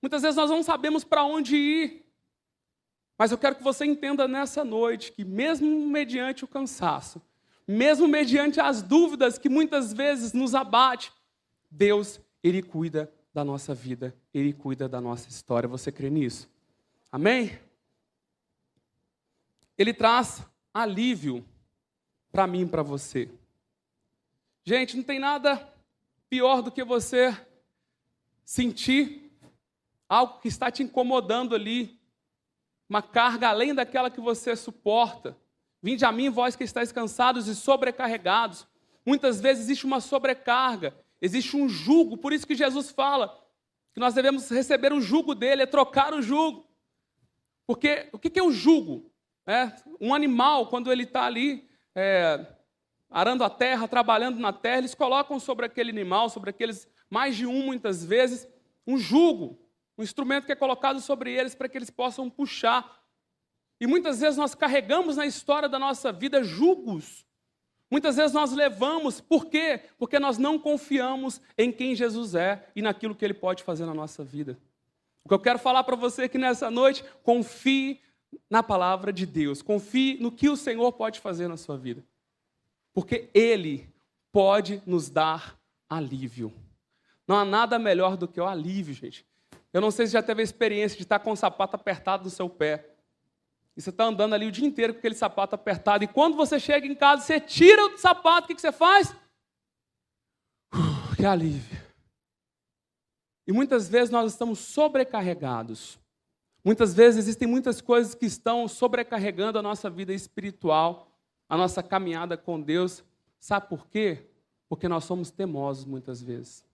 Muitas 0.00 0.22
vezes 0.22 0.36
nós 0.36 0.50
não 0.50 0.62
sabemos 0.62 1.02
para 1.02 1.24
onde 1.24 1.56
ir. 1.56 2.06
Mas 3.16 3.30
eu 3.30 3.38
quero 3.38 3.56
que 3.56 3.62
você 3.62 3.86
entenda 3.86 4.28
nessa 4.28 4.64
noite 4.64 5.12
que, 5.12 5.24
mesmo 5.24 5.86
mediante 5.86 6.44
o 6.44 6.48
cansaço, 6.48 7.22
mesmo 7.66 8.06
mediante 8.06 8.60
as 8.60 8.82
dúvidas 8.82 9.38
que 9.38 9.48
muitas 9.48 9.92
vezes 9.92 10.32
nos 10.32 10.54
abate, 10.54 11.12
Deus, 11.70 12.20
Ele 12.42 12.62
cuida 12.62 13.12
da 13.32 13.44
nossa 13.44 13.74
vida, 13.74 14.14
Ele 14.32 14.52
cuida 14.52 14.88
da 14.88 15.00
nossa 15.00 15.28
história. 15.28 15.68
Você 15.68 15.90
crê 15.90 16.10
nisso? 16.10 16.48
Amém? 17.10 17.58
Ele 19.76 19.92
traz 19.92 20.44
alívio 20.72 21.44
para 22.30 22.46
mim 22.46 22.62
e 22.62 22.68
para 22.68 22.82
você. 22.82 23.30
Gente, 24.64 24.96
não 24.96 25.02
tem 25.02 25.18
nada 25.18 25.68
pior 26.28 26.62
do 26.62 26.70
que 26.70 26.82
você 26.82 27.36
sentir 28.44 29.32
algo 30.08 30.40
que 30.40 30.48
está 30.48 30.70
te 30.70 30.82
incomodando 30.82 31.54
ali, 31.54 31.98
uma 32.88 33.02
carga 33.02 33.48
além 33.48 33.74
daquela 33.74 34.10
que 34.10 34.20
você 34.20 34.54
suporta. 34.54 35.36
Vinde 35.84 36.02
a 36.02 36.10
mim, 36.10 36.30
vós 36.30 36.56
que 36.56 36.64
estáis 36.64 36.90
cansados 36.90 37.46
e 37.46 37.54
sobrecarregados. 37.54 38.66
Muitas 39.04 39.38
vezes 39.38 39.64
existe 39.64 39.84
uma 39.84 40.00
sobrecarga, 40.00 40.96
existe 41.20 41.54
um 41.58 41.68
jugo, 41.68 42.16
por 42.16 42.32
isso 42.32 42.46
que 42.46 42.54
Jesus 42.54 42.90
fala 42.90 43.38
que 43.92 44.00
nós 44.00 44.14
devemos 44.14 44.48
receber 44.48 44.94
o 44.94 45.00
jugo 45.02 45.34
dele, 45.34 45.60
é 45.60 45.66
trocar 45.66 46.14
o 46.14 46.22
jugo. 46.22 46.66
Porque 47.66 48.08
o 48.14 48.18
que 48.18 48.38
é 48.38 48.42
o 48.42 48.50
jugo? 48.50 49.12
É, 49.46 49.72
um 50.00 50.14
animal, 50.14 50.68
quando 50.68 50.90
ele 50.90 51.02
está 51.02 51.26
ali 51.26 51.68
é, 51.94 52.46
arando 53.10 53.44
a 53.44 53.50
terra, 53.50 53.86
trabalhando 53.86 54.38
na 54.38 54.54
terra, 54.54 54.78
eles 54.78 54.94
colocam 54.94 55.38
sobre 55.38 55.66
aquele 55.66 55.90
animal, 55.90 56.30
sobre 56.30 56.48
aqueles, 56.48 56.88
mais 57.10 57.36
de 57.36 57.44
um 57.44 57.62
muitas 57.62 58.02
vezes, 58.02 58.48
um 58.86 58.96
jugo, 58.96 59.60
um 59.98 60.02
instrumento 60.02 60.46
que 60.46 60.52
é 60.52 60.56
colocado 60.56 60.98
sobre 60.98 61.30
eles 61.30 61.54
para 61.54 61.68
que 61.68 61.76
eles 61.76 61.90
possam 61.90 62.30
puxar. 62.30 63.03
E 63.80 63.86
muitas 63.86 64.20
vezes 64.20 64.36
nós 64.36 64.54
carregamos 64.54 65.16
na 65.16 65.26
história 65.26 65.68
da 65.68 65.78
nossa 65.78 66.12
vida 66.12 66.42
jugos. 66.42 67.26
Muitas 67.90 68.16
vezes 68.16 68.32
nós 68.32 68.52
levamos, 68.52 69.20
por 69.20 69.46
quê? 69.46 69.82
Porque 69.98 70.18
nós 70.18 70.38
não 70.38 70.58
confiamos 70.58 71.40
em 71.56 71.70
quem 71.70 71.94
Jesus 71.94 72.34
é 72.34 72.68
e 72.74 72.82
naquilo 72.82 73.14
que 73.14 73.24
ele 73.24 73.34
pode 73.34 73.62
fazer 73.62 73.86
na 73.86 73.94
nossa 73.94 74.24
vida. 74.24 74.58
O 75.24 75.28
que 75.28 75.34
eu 75.34 75.38
quero 75.38 75.58
falar 75.58 75.84
para 75.84 75.96
você 75.96 76.24
aqui 76.24 76.38
nessa 76.38 76.70
noite, 76.70 77.04
confie 77.22 78.00
na 78.50 78.62
palavra 78.62 79.12
de 79.12 79.24
Deus, 79.24 79.62
confie 79.62 80.18
no 80.20 80.30
que 80.30 80.48
o 80.48 80.56
Senhor 80.56 80.92
pode 80.92 81.20
fazer 81.20 81.48
na 81.48 81.56
sua 81.56 81.76
vida. 81.76 82.04
Porque 82.92 83.30
Ele 83.32 83.88
pode 84.30 84.82
nos 84.84 85.08
dar 85.08 85.58
alívio. 85.88 86.52
Não 87.26 87.36
há 87.36 87.44
nada 87.44 87.78
melhor 87.78 88.16
do 88.16 88.28
que 88.28 88.40
o 88.40 88.46
alívio, 88.46 88.94
gente. 88.94 89.26
Eu 89.72 89.80
não 89.80 89.90
sei 89.90 90.06
se 90.06 90.12
já 90.12 90.22
teve 90.22 90.40
a 90.40 90.44
experiência 90.44 90.96
de 90.96 91.02
estar 91.04 91.18
com 91.18 91.32
o 91.32 91.36
sapato 91.36 91.76
apertado 91.76 92.24
no 92.24 92.30
seu 92.30 92.48
pé. 92.48 92.93
E 93.76 93.82
você 93.82 93.90
está 93.90 94.04
andando 94.04 94.34
ali 94.34 94.46
o 94.46 94.52
dia 94.52 94.66
inteiro 94.66 94.92
com 94.92 94.98
aquele 94.98 95.14
sapato 95.14 95.54
apertado. 95.54 96.04
E 96.04 96.08
quando 96.08 96.36
você 96.36 96.60
chega 96.60 96.86
em 96.86 96.94
casa, 96.94 97.22
você 97.22 97.40
tira 97.40 97.84
o 97.86 97.98
sapato, 97.98 98.52
o 98.52 98.54
que 98.54 98.60
você 98.60 98.72
faz? 98.72 99.14
Que 101.16 101.24
alívio. 101.24 101.82
E 103.46 103.52
muitas 103.52 103.88
vezes 103.88 104.10
nós 104.10 104.32
estamos 104.32 104.58
sobrecarregados. 104.58 105.98
Muitas 106.64 106.92
vezes 106.94 107.24
existem 107.24 107.46
muitas 107.46 107.80
coisas 107.80 108.14
que 108.14 108.26
estão 108.26 108.66
sobrecarregando 108.66 109.58
a 109.58 109.62
nossa 109.62 109.88
vida 109.88 110.12
espiritual 110.12 111.14
a 111.48 111.56
nossa 111.56 111.82
caminhada 111.82 112.36
com 112.36 112.60
Deus. 112.60 113.04
Sabe 113.38 113.68
por 113.68 113.86
quê? 113.86 114.26
Porque 114.68 114.88
nós 114.88 115.04
somos 115.04 115.30
temosos 115.30 115.84
muitas 115.84 116.22
vezes. 116.22 116.64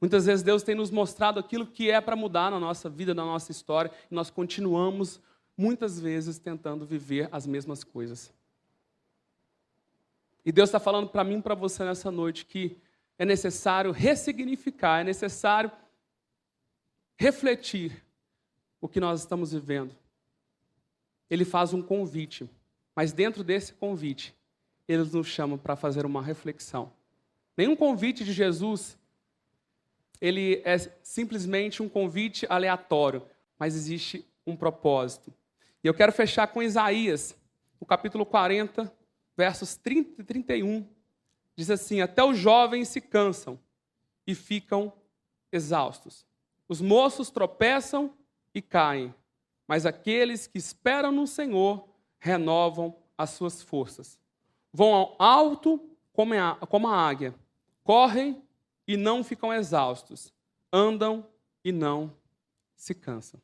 Muitas 0.00 0.24
vezes 0.26 0.42
Deus 0.42 0.62
tem 0.62 0.74
nos 0.74 0.90
mostrado 0.90 1.38
aquilo 1.38 1.66
que 1.66 1.90
é 1.90 2.00
para 2.00 2.16
mudar 2.16 2.50
na 2.50 2.58
nossa 2.58 2.88
vida, 2.88 3.14
na 3.14 3.24
nossa 3.24 3.52
história, 3.52 3.92
e 4.10 4.14
nós 4.14 4.30
continuamos, 4.30 5.20
muitas 5.60 6.00
vezes, 6.00 6.38
tentando 6.38 6.86
viver 6.86 7.28
as 7.30 7.46
mesmas 7.46 7.84
coisas. 7.84 8.32
E 10.42 10.50
Deus 10.50 10.70
está 10.70 10.80
falando 10.80 11.08
para 11.08 11.22
mim 11.22 11.38
e 11.38 11.42
para 11.42 11.54
você 11.54 11.84
nessa 11.84 12.10
noite 12.10 12.46
que 12.46 12.78
é 13.18 13.26
necessário 13.26 13.92
ressignificar, 13.92 15.00
é 15.00 15.04
necessário 15.04 15.70
refletir 17.18 18.02
o 18.80 18.88
que 18.88 18.98
nós 18.98 19.20
estamos 19.20 19.52
vivendo. 19.52 19.94
Ele 21.28 21.44
faz 21.44 21.74
um 21.74 21.82
convite. 21.82 22.48
Mas 22.96 23.12
dentro 23.12 23.44
desse 23.44 23.74
convite, 23.74 24.34
eles 24.88 25.12
nos 25.12 25.26
chamam 25.26 25.58
para 25.58 25.76
fazer 25.76 26.06
uma 26.06 26.22
reflexão. 26.22 26.90
Nenhum 27.54 27.76
convite 27.76 28.24
de 28.24 28.32
Jesus 28.32 28.98
ele 30.20 30.62
é 30.64 30.78
simplesmente 31.02 31.82
um 31.82 31.88
convite 31.88 32.46
aleatório, 32.48 33.22
mas 33.58 33.74
existe 33.74 34.26
um 34.46 34.54
propósito. 34.54 35.32
E 35.82 35.86
eu 35.86 35.94
quero 35.94 36.12
fechar 36.12 36.46
com 36.48 36.62
Isaías, 36.62 37.36
no 37.80 37.86
capítulo 37.86 38.26
40, 38.26 38.92
versos 39.36 39.76
30 39.76 40.20
e 40.20 40.24
31. 40.24 40.86
Diz 41.56 41.70
assim: 41.70 42.00
Até 42.00 42.22
os 42.22 42.36
jovens 42.36 42.88
se 42.88 43.00
cansam 43.00 43.58
e 44.26 44.34
ficam 44.34 44.92
exaustos. 45.50 46.26
Os 46.68 46.80
moços 46.80 47.30
tropeçam 47.30 48.14
e 48.54 48.60
caem, 48.60 49.14
mas 49.66 49.86
aqueles 49.86 50.46
que 50.46 50.58
esperam 50.58 51.10
no 51.10 51.26
Senhor 51.26 51.88
renovam 52.18 52.94
as 53.16 53.30
suas 53.30 53.62
forças. 53.62 54.18
Vão 54.72 54.94
ao 54.94 55.16
alto 55.18 55.80
como 56.12 56.34
a, 56.34 56.54
como 56.66 56.88
a 56.88 56.96
águia, 56.96 57.34
correm 57.82 58.42
e 58.86 58.96
não 58.96 59.24
ficam 59.24 59.52
exaustos, 59.52 60.32
andam 60.72 61.26
e 61.64 61.72
não 61.72 62.14
se 62.76 62.94
cansam. 62.94 63.40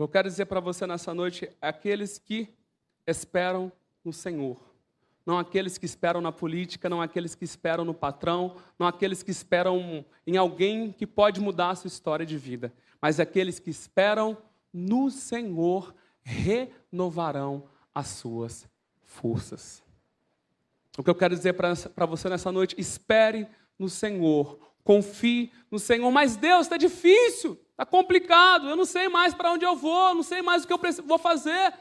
Eu 0.00 0.08
quero 0.08 0.28
dizer 0.30 0.46
para 0.46 0.60
você 0.60 0.86
nessa 0.86 1.12
noite, 1.12 1.50
aqueles 1.60 2.18
que 2.18 2.48
esperam 3.06 3.70
no 4.02 4.14
Senhor, 4.14 4.58
não 5.26 5.38
aqueles 5.38 5.76
que 5.76 5.84
esperam 5.84 6.22
na 6.22 6.32
política, 6.32 6.88
não 6.88 7.02
aqueles 7.02 7.34
que 7.34 7.44
esperam 7.44 7.84
no 7.84 7.92
patrão, 7.92 8.56
não 8.78 8.86
aqueles 8.86 9.22
que 9.22 9.30
esperam 9.30 10.02
em 10.26 10.38
alguém 10.38 10.90
que 10.90 11.06
pode 11.06 11.38
mudar 11.38 11.68
a 11.68 11.74
sua 11.74 11.88
história 11.88 12.24
de 12.24 12.38
vida, 12.38 12.72
mas 12.98 13.20
aqueles 13.20 13.58
que 13.58 13.68
esperam 13.68 14.38
no 14.72 15.10
Senhor 15.10 15.94
renovarão 16.22 17.64
as 17.94 18.06
suas 18.06 18.66
forças. 19.02 19.82
O 20.96 21.02
que 21.02 21.10
eu 21.10 21.14
quero 21.14 21.36
dizer 21.36 21.52
para 21.52 22.06
você 22.06 22.26
nessa 22.30 22.50
noite, 22.50 22.74
espere 22.78 23.46
no 23.78 23.90
Senhor, 23.90 24.58
confie 24.82 25.52
no 25.70 25.78
Senhor. 25.78 26.10
Mas 26.10 26.36
Deus, 26.36 26.62
está 26.62 26.78
difícil, 26.78 27.60
está 27.80 27.86
complicado, 27.86 28.68
eu 28.68 28.76
não 28.76 28.84
sei 28.84 29.08
mais 29.08 29.32
para 29.32 29.52
onde 29.52 29.64
eu 29.64 29.74
vou, 29.74 30.14
não 30.14 30.22
sei 30.22 30.42
mais 30.42 30.64
o 30.64 30.66
que 30.66 30.72
eu 30.72 30.80
vou 31.02 31.18
fazer. 31.18 31.72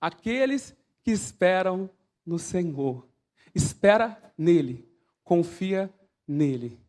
Aqueles 0.00 0.74
que 1.02 1.10
esperam 1.10 1.90
no 2.24 2.38
Senhor, 2.38 3.06
espera 3.54 4.32
nele, 4.36 4.88
confia 5.22 5.92
nele. 6.26 6.80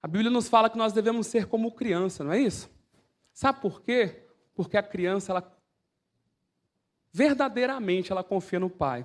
A 0.00 0.06
Bíblia 0.06 0.30
nos 0.30 0.48
fala 0.48 0.70
que 0.70 0.78
nós 0.78 0.92
devemos 0.92 1.26
ser 1.26 1.46
como 1.46 1.72
criança, 1.72 2.22
não 2.22 2.32
é 2.32 2.38
isso? 2.38 2.70
Sabe 3.32 3.60
por 3.60 3.82
quê? 3.82 4.28
Porque 4.54 4.76
a 4.76 4.82
criança, 4.82 5.32
ela 5.32 5.58
verdadeiramente 7.12 8.12
ela 8.12 8.22
confia 8.22 8.60
no 8.60 8.70
pai. 8.70 9.04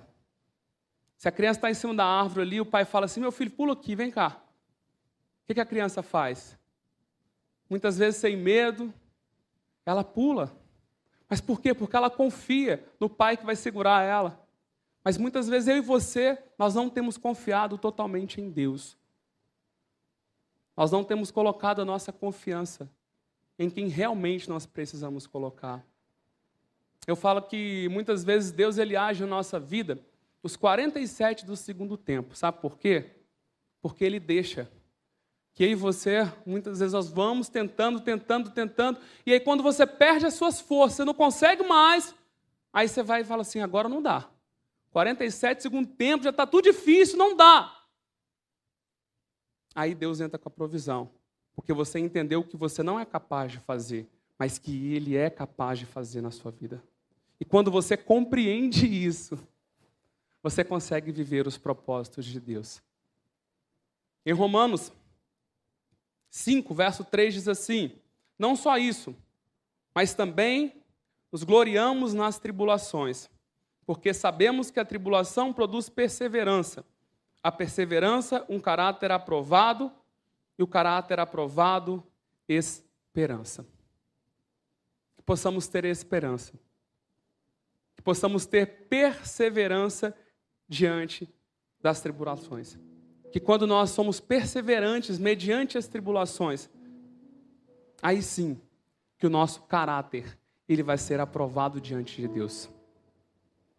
Se 1.17 1.27
a 1.27 1.31
criança 1.31 1.57
está 1.57 1.71
em 1.71 1.73
cima 1.73 1.95
da 1.95 2.05
árvore 2.05 2.41
ali, 2.41 2.61
o 2.61 2.65
pai 2.65 2.85
fala 2.85 3.05
assim: 3.05 3.19
meu 3.19 3.31
filho, 3.31 3.49
pula 3.49 3.73
aqui, 3.73 3.95
vem 3.95 4.11
cá. 4.11 4.39
O 5.49 5.53
que 5.53 5.59
a 5.59 5.65
criança 5.65 6.03
faz? 6.03 6.57
Muitas 7.69 7.97
vezes, 7.97 8.19
sem 8.19 8.35
medo, 8.35 8.93
ela 9.85 10.03
pula. 10.03 10.55
Mas 11.29 11.41
por 11.41 11.59
quê? 11.61 11.73
Porque 11.73 11.95
ela 11.95 12.09
confia 12.09 12.83
no 12.99 13.09
pai 13.09 13.37
que 13.37 13.45
vai 13.45 13.55
segurar 13.55 14.03
ela. 14.03 14.43
Mas 15.03 15.17
muitas 15.17 15.49
vezes 15.49 15.67
eu 15.67 15.77
e 15.77 15.81
você, 15.81 16.37
nós 16.57 16.75
não 16.75 16.89
temos 16.89 17.17
confiado 17.17 17.77
totalmente 17.77 18.39
em 18.39 18.49
Deus. 18.49 18.97
Nós 20.75 20.91
não 20.91 21.03
temos 21.03 21.29
colocado 21.29 21.81
a 21.81 21.85
nossa 21.85 22.11
confiança 22.11 22.89
em 23.59 23.69
quem 23.69 23.87
realmente 23.87 24.49
nós 24.49 24.65
precisamos 24.65 25.27
colocar. 25.27 25.85
Eu 27.05 27.15
falo 27.15 27.41
que 27.41 27.87
muitas 27.89 28.23
vezes 28.23 28.51
Deus 28.51 28.77
ele 28.77 28.95
age 28.95 29.21
na 29.21 29.27
nossa 29.27 29.59
vida 29.59 29.99
os 30.41 30.55
47 30.55 31.45
do 31.45 31.55
segundo 31.55 31.97
tempo. 31.97 32.35
Sabe 32.35 32.59
por 32.59 32.77
quê? 32.77 33.11
Porque 33.81 34.03
ele 34.03 34.19
deixa 34.19 34.71
que 35.53 35.63
eu 35.63 35.69
e 35.69 35.75
você, 35.75 36.31
muitas 36.45 36.79
vezes 36.79 36.93
nós 36.93 37.09
vamos 37.09 37.47
tentando, 37.47 37.99
tentando, 37.99 38.49
tentando, 38.49 38.99
e 39.25 39.31
aí 39.31 39.39
quando 39.39 39.61
você 39.61 39.85
perde 39.85 40.25
as 40.25 40.33
suas 40.33 40.59
forças, 40.59 40.97
você 40.97 41.05
não 41.05 41.13
consegue 41.13 41.63
mais, 41.63 42.15
aí 42.71 42.87
você 42.87 43.03
vai 43.03 43.21
e 43.21 43.25
fala 43.25 43.43
assim: 43.43 43.59
agora 43.61 43.87
não 43.87 44.01
dá. 44.01 44.27
47 44.91 45.63
segundo 45.63 45.87
tempo, 45.87 46.23
já 46.23 46.31
está 46.31 46.45
tudo 46.45 46.63
difícil, 46.65 47.17
não 47.17 47.35
dá. 47.35 47.83
Aí 49.75 49.93
Deus 49.95 50.19
entra 50.19 50.39
com 50.39 50.49
a 50.49 50.51
provisão, 50.51 51.09
porque 51.55 51.73
você 51.73 51.99
entendeu 51.99 52.43
que 52.43 52.57
você 52.57 52.81
não 52.81 52.99
é 52.99 53.05
capaz 53.05 53.51
de 53.51 53.59
fazer, 53.59 54.07
mas 54.37 54.57
que 54.57 54.93
Ele 54.93 55.15
é 55.15 55.29
capaz 55.29 55.79
de 55.79 55.85
fazer 55.85 56.21
na 56.21 56.31
sua 56.31 56.51
vida. 56.51 56.83
E 57.39 57.45
quando 57.45 57.69
você 57.69 57.95
compreende 57.95 58.85
isso, 58.87 59.37
você 60.41 60.63
consegue 60.63 61.11
viver 61.11 61.47
os 61.47 61.57
propósitos 61.57 62.25
de 62.25 62.39
Deus. 62.39 62.81
Em 64.25 64.31
Romanos 64.31 64.91
5, 66.33 66.73
verso 66.73 67.03
3 67.03 67.31
diz 67.31 67.47
assim: 67.47 67.91
Não 68.39 68.55
só 68.55 68.75
isso, 68.75 69.15
mas 69.93 70.15
também 70.15 70.83
nos 71.31 71.43
gloriamos 71.43 72.15
nas 72.15 72.39
tribulações, 72.39 73.29
porque 73.85 74.15
sabemos 74.15 74.71
que 74.71 74.79
a 74.79 74.85
tribulação 74.85 75.53
produz 75.53 75.89
perseverança. 75.89 76.83
A 77.43 77.51
perseverança, 77.51 78.43
um 78.49 78.59
caráter 78.59 79.11
aprovado, 79.11 79.91
e 80.57 80.63
o 80.63 80.67
caráter 80.67 81.19
aprovado, 81.19 82.03
esperança. 82.49 83.63
Que 85.15 85.21
possamos 85.21 85.67
ter 85.67 85.85
esperança. 85.85 86.53
Que 87.95 88.01
possamos 88.01 88.47
ter 88.47 88.87
perseverança 88.87 90.17
diante 90.67 91.31
das 91.79 92.01
tribulações. 92.01 92.75
Que 93.33 93.39
quando 93.39 93.65
nós 93.65 93.89
somos 93.89 94.19
perseverantes 94.19 95.17
mediante 95.17 95.75
as 95.75 95.87
tribulações, 95.87 96.69
aí 97.99 98.21
sim 98.21 98.61
que 99.17 99.25
o 99.25 99.29
nosso 99.29 99.63
caráter 99.63 100.37
ele 100.69 100.83
vai 100.83 100.99
ser 100.99 101.19
aprovado 101.19 101.81
diante 101.81 102.21
de 102.21 102.27
Deus. 102.27 102.69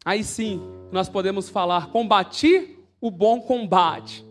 Aí 0.05 0.25
sim, 0.25 0.61
nós 0.91 1.09
podemos 1.09 1.49
falar: 1.49 1.93
combati 1.93 2.77
o 3.01 3.13
bom 3.13 3.41
combate. 3.41 4.27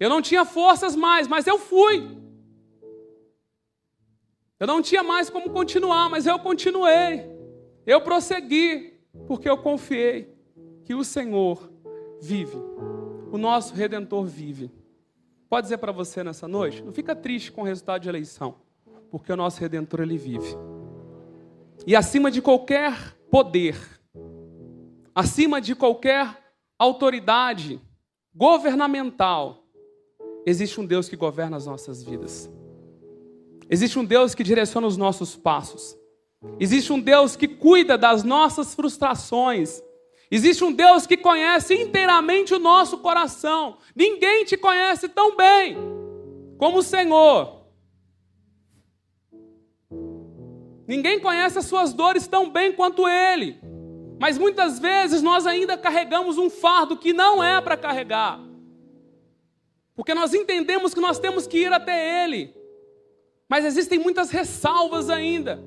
Eu 0.00 0.08
não 0.08 0.22
tinha 0.22 0.46
forças 0.46 0.96
mais, 0.96 1.28
mas 1.28 1.46
eu 1.46 1.58
fui. 1.58 2.16
Eu 4.58 4.66
não 4.66 4.80
tinha 4.80 5.02
mais 5.02 5.28
como 5.28 5.50
continuar, 5.50 6.08
mas 6.08 6.24
eu 6.26 6.38
continuei. 6.38 7.30
Eu 7.84 8.00
prossegui, 8.00 8.94
porque 9.26 9.46
eu 9.46 9.58
confiei 9.58 10.34
que 10.86 10.94
o 10.94 11.04
Senhor 11.04 11.70
vive. 12.18 12.56
O 13.30 13.38
nosso 13.38 13.74
redentor 13.74 14.24
vive. 14.24 14.70
Pode 15.48 15.66
dizer 15.66 15.78
para 15.78 15.92
você 15.92 16.24
nessa 16.24 16.48
noite, 16.48 16.82
não 16.82 16.92
fica 16.92 17.14
triste 17.14 17.52
com 17.52 17.62
o 17.62 17.64
resultado 17.64 18.02
de 18.02 18.08
eleição, 18.08 18.56
porque 19.10 19.32
o 19.32 19.36
nosso 19.36 19.60
redentor 19.60 20.00
ele 20.00 20.18
vive. 20.18 20.56
E 21.86 21.94
acima 21.94 22.30
de 22.30 22.42
qualquer 22.42 23.16
poder, 23.30 23.76
acima 25.14 25.60
de 25.60 25.74
qualquer 25.74 26.36
autoridade 26.78 27.80
governamental, 28.34 29.64
existe 30.44 30.80
um 30.80 30.86
Deus 30.86 31.08
que 31.08 31.16
governa 31.16 31.56
as 31.56 31.66
nossas 31.66 32.02
vidas. 32.02 32.50
Existe 33.68 33.98
um 33.98 34.04
Deus 34.04 34.34
que 34.34 34.44
direciona 34.44 34.86
os 34.86 34.96
nossos 34.96 35.34
passos. 35.34 35.96
Existe 36.60 36.92
um 36.92 37.00
Deus 37.00 37.34
que 37.34 37.48
cuida 37.48 37.98
das 37.98 38.22
nossas 38.22 38.74
frustrações. 38.74 39.82
Existe 40.30 40.64
um 40.64 40.72
Deus 40.72 41.06
que 41.06 41.16
conhece 41.16 41.74
inteiramente 41.74 42.52
o 42.52 42.58
nosso 42.58 42.98
coração. 42.98 43.78
Ninguém 43.94 44.44
te 44.44 44.56
conhece 44.56 45.08
tão 45.08 45.36
bem 45.36 45.76
como 46.58 46.78
o 46.78 46.82
Senhor. 46.82 47.64
Ninguém 50.86 51.20
conhece 51.20 51.58
as 51.58 51.66
suas 51.66 51.92
dores 51.92 52.26
tão 52.26 52.50
bem 52.50 52.72
quanto 52.72 53.08
Ele. 53.08 53.58
Mas 54.18 54.38
muitas 54.38 54.78
vezes 54.78 55.22
nós 55.22 55.46
ainda 55.46 55.76
carregamos 55.76 56.38
um 56.38 56.48
fardo 56.48 56.96
que 56.96 57.12
não 57.12 57.42
é 57.42 57.60
para 57.60 57.76
carregar. 57.76 58.40
Porque 59.94 60.14
nós 60.14 60.34
entendemos 60.34 60.92
que 60.92 61.00
nós 61.00 61.18
temos 61.18 61.46
que 61.46 61.58
ir 61.58 61.72
até 61.72 62.24
Ele. 62.24 62.54
Mas 63.48 63.64
existem 63.64 63.98
muitas 63.98 64.30
ressalvas 64.30 65.08
ainda. 65.08 65.62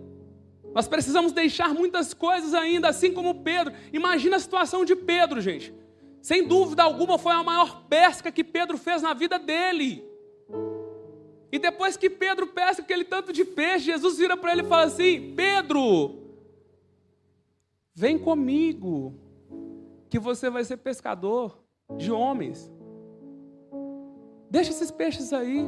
Nós 0.73 0.88
precisamos 0.88 1.32
deixar 1.32 1.73
muitas 1.73 2.13
coisas 2.13 2.53
ainda, 2.53 2.89
assim 2.89 3.12
como 3.13 3.41
Pedro. 3.41 3.73
Imagina 3.91 4.36
a 4.36 4.39
situação 4.39 4.86
de 4.86 4.95
Pedro, 4.95 5.41
gente. 5.41 5.73
Sem 6.21 6.47
dúvida 6.47 6.84
alguma, 6.84 7.17
foi 7.17 7.34
a 7.34 7.43
maior 7.43 7.84
pesca 7.88 8.32
que 8.32 8.43
Pedro 8.43 8.77
fez 8.77 9.01
na 9.01 9.13
vida 9.13 9.39
dele. 9.39 10.03
E 11.51 11.58
depois 11.58 11.97
que 11.97 12.10
Pedro 12.10 12.47
pesca 12.47 12.84
aquele 12.84 13.03
tanto 13.03 13.34
de 13.34 13.43
peixe, 13.43 13.86
Jesus 13.86 14.17
vira 14.17 14.38
para 14.38 14.51
ele 14.51 14.62
e 14.62 14.67
fala 14.67 14.84
assim: 14.84 15.34
Pedro, 15.36 16.19
Vem 17.99 18.17
comigo, 18.17 19.13
que 20.10 20.17
você 20.17 20.49
vai 20.49 20.63
ser 20.63 20.77
pescador 20.77 21.62
de 21.97 22.10
homens. 22.10 22.71
Deixa 24.49 24.71
esses 24.71 24.89
peixes 24.89 25.34
aí. 25.34 25.65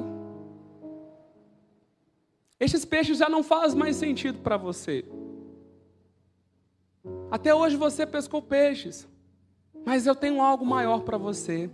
Estes 2.62 2.86
peixes 2.86 3.18
já 3.18 3.28
não 3.28 3.42
fazem 3.42 3.76
mais 3.76 3.96
sentido 3.96 4.38
para 4.38 4.56
você. 4.56 5.04
Até 7.32 7.56
hoje 7.56 7.76
você 7.76 8.06
pescou 8.06 8.40
peixes, 8.40 9.10
mas 9.84 10.06
eu 10.06 10.14
tenho 10.14 10.40
algo 10.40 10.64
maior 10.64 11.02
para 11.02 11.18
você. 11.18 11.72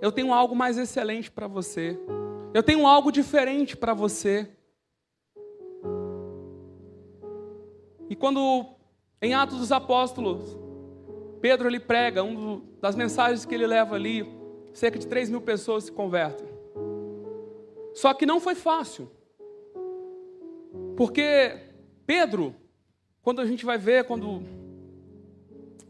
Eu 0.00 0.10
tenho 0.10 0.34
algo 0.34 0.56
mais 0.56 0.76
excelente 0.76 1.30
para 1.30 1.46
você. 1.46 1.96
Eu 2.52 2.64
tenho 2.64 2.84
algo 2.84 3.12
diferente 3.12 3.76
para 3.76 3.94
você. 3.94 4.50
E 8.10 8.16
quando 8.16 8.66
em 9.22 9.34
Atos 9.34 9.58
dos 9.58 9.70
Apóstolos, 9.70 10.58
Pedro 11.40 11.68
ele 11.68 11.78
prega, 11.78 12.24
uma 12.24 12.60
das 12.80 12.96
mensagens 12.96 13.44
que 13.44 13.54
ele 13.54 13.68
leva 13.68 13.94
ali, 13.94 14.26
cerca 14.72 14.98
de 14.98 15.06
3 15.06 15.30
mil 15.30 15.40
pessoas 15.40 15.84
se 15.84 15.92
convertem. 15.92 16.48
Só 17.94 18.12
que 18.14 18.26
não 18.26 18.40
foi 18.40 18.56
fácil. 18.56 19.08
Porque 20.98 21.56
Pedro, 22.04 22.52
quando 23.22 23.40
a 23.40 23.46
gente 23.46 23.64
vai 23.64 23.78
ver, 23.78 24.02
quando 24.02 24.42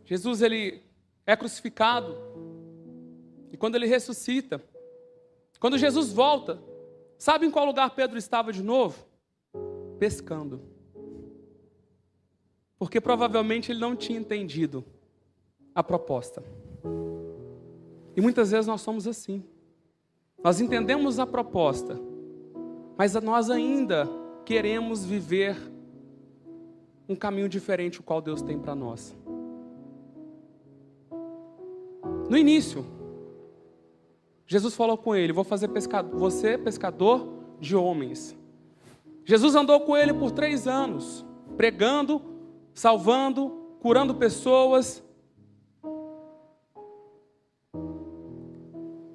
Jesus 0.05 0.43
ele 0.43 0.83
é 1.25 1.35
crucificado, 1.35 2.15
e 3.51 3.57
quando 3.57 3.77
ele 3.77 3.87
ressuscita, 3.87 4.63
quando 5.59 5.79
Jesus 5.79 6.13
volta, 6.13 6.63
sabe 7.17 7.47
em 7.47 7.51
qual 7.51 7.65
lugar 7.65 7.95
Pedro 7.95 8.19
estava 8.19 8.53
de 8.53 8.63
novo? 8.63 9.03
Pescando 9.99 10.61
porque 12.79 13.01
provavelmente 13.01 13.73
ele 13.73 13.81
não 13.81 13.97
tinha 13.97 14.19
entendido 14.19 14.85
a 15.75 15.83
proposta. 15.83 16.45
E 18.15 18.21
muitas 18.21 18.53
vezes 18.53 18.67
nós 18.67 18.83
somos 18.83 19.07
assim. 19.07 19.43
Nós 20.43 20.61
entendemos 20.61 21.19
a 21.19 21.27
proposta, 21.27 21.99
mas 22.97 23.15
nós 23.15 23.51
ainda 23.51 24.09
queremos 24.49 25.05
viver 25.05 25.59
um 27.07 27.15
caminho 27.15 27.51
diferente 27.51 28.01
o 28.01 28.03
qual 28.03 28.23
Deus 28.23 28.41
tem 28.41 28.59
para 28.59 28.75
nós. 28.75 29.15
No 32.31 32.35
início, 32.35 32.87
Jesus 34.47 34.75
falou 34.75 34.97
com 34.97 35.15
ele: 35.15 35.35
Vou 35.35 35.45
fazer 35.45 35.69
pescador, 35.69 36.19
você 36.19 36.57
pescador 36.57 37.29
de 37.61 37.77
homens. 37.77 38.35
Jesus 39.23 39.55
andou 39.55 39.81
com 39.81 39.95
ele 39.95 40.15
por 40.15 40.31
três 40.31 40.67
anos, 40.67 41.27
pregando 41.55 42.23
salvando, 42.73 43.51
curando 43.81 44.15
pessoas. 44.15 45.05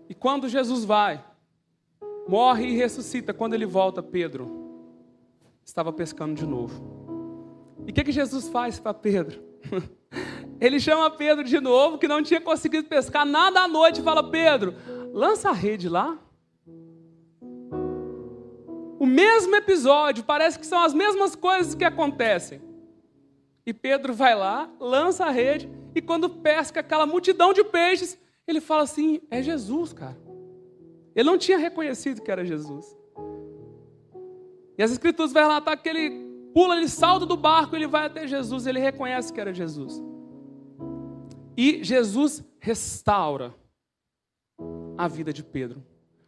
E 0.08 0.14
quando 0.14 0.48
Jesus 0.48 0.86
vai, 0.86 1.26
morre 2.28 2.68
e 2.68 2.76
ressuscita, 2.76 3.34
quando 3.34 3.56
ele 3.56 3.66
volta, 3.66 4.04
Pedro 4.04 4.63
estava 5.66 5.92
pescando 5.92 6.36
de 6.36 6.46
novo. 6.46 7.04
E 7.86 7.92
o 7.92 7.94
que, 7.94 8.04
que 8.04 8.12
Jesus 8.12 8.48
faz 8.50 8.80
para 8.80 8.94
Pedro? 8.94 9.42
ele 10.60 10.80
chama 10.80 11.12
Pedro 11.12 11.44
de 11.44 11.60
novo, 11.60 11.98
que 11.98 12.08
não 12.08 12.24
tinha 12.24 12.40
conseguido 12.40 12.88
pescar 12.88 13.26
nada 13.26 13.62
à 13.62 13.68
noite, 13.68 14.00
e 14.00 14.04
fala: 14.04 14.30
Pedro, 14.30 14.76
lança 15.12 15.50
a 15.50 15.54
rede 15.54 15.90
lá. 15.90 16.18
O 19.00 19.06
mesmo 19.06 19.54
episódio, 19.56 20.24
parece 20.24 20.58
que 20.58 20.66
são 20.66 20.82
as 20.82 20.94
mesmas 20.94 21.36
coisas 21.36 21.76
que 21.76 21.84
acontecem. 21.84 22.62
E 23.66 23.74
Pedro 23.74 24.14
vai 24.14 24.36
lá, 24.36 24.70
lança 24.80 25.26
a 25.26 25.30
rede, 25.30 25.70
e 25.96 26.02
quando 26.02 26.30
pesca 26.30 26.80
aquela 26.80 27.06
multidão 27.06 27.54
de 27.54 27.64
peixes, 27.64 28.18
ele 28.48 28.62
fala 28.62 28.84
assim: 28.84 29.22
é 29.30 29.42
Jesus, 29.42 29.94
cara. 29.94 30.18
Ele 31.16 31.30
não 31.30 31.38
tinha 31.38 31.58
reconhecido 31.58 32.22
que 32.22 32.32
era 32.32 32.46
Jesus. 32.46 32.98
E 34.78 34.84
as 34.84 34.92
escrituras 34.92 35.32
vai 35.32 35.44
relatar 35.44 35.82
que 35.82 35.90
ele 35.90 36.10
pula, 36.54 36.78
ele 36.78 36.88
salta 36.88 37.26
do 37.26 37.36
barco, 37.36 37.76
ele 37.76 37.88
vai 37.88 38.06
até 38.06 38.28
Jesus, 38.28 38.66
ele 38.66 38.80
reconhece 38.80 39.32
que 39.32 39.40
era 39.40 39.54
Jesus. 39.54 40.02
E 41.56 41.84
Jesus 41.84 42.44
restaura 42.60 43.54
a 44.98 45.08
vida 45.08 45.32
de 45.32 45.44
Pedro. 45.44 45.84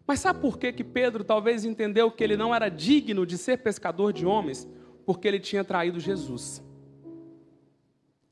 Mas 0.08 0.20
sabe 0.20 0.40
por 0.40 0.58
que, 0.58 0.72
que 0.72 0.84
Pedro 0.84 1.24
talvez 1.24 1.66
entendeu 1.66 2.12
que 2.12 2.24
ele 2.24 2.38
não 2.38 2.54
era 2.54 2.70
digno 2.70 3.26
de 3.26 3.38
ser 3.38 3.58
pescador 3.58 4.14
de 4.14 4.26
homens? 4.26 4.68
Porque 5.06 5.28
ele 5.28 5.40
tinha 5.40 5.64
traído 5.64 6.00
Jesus. 6.00 6.64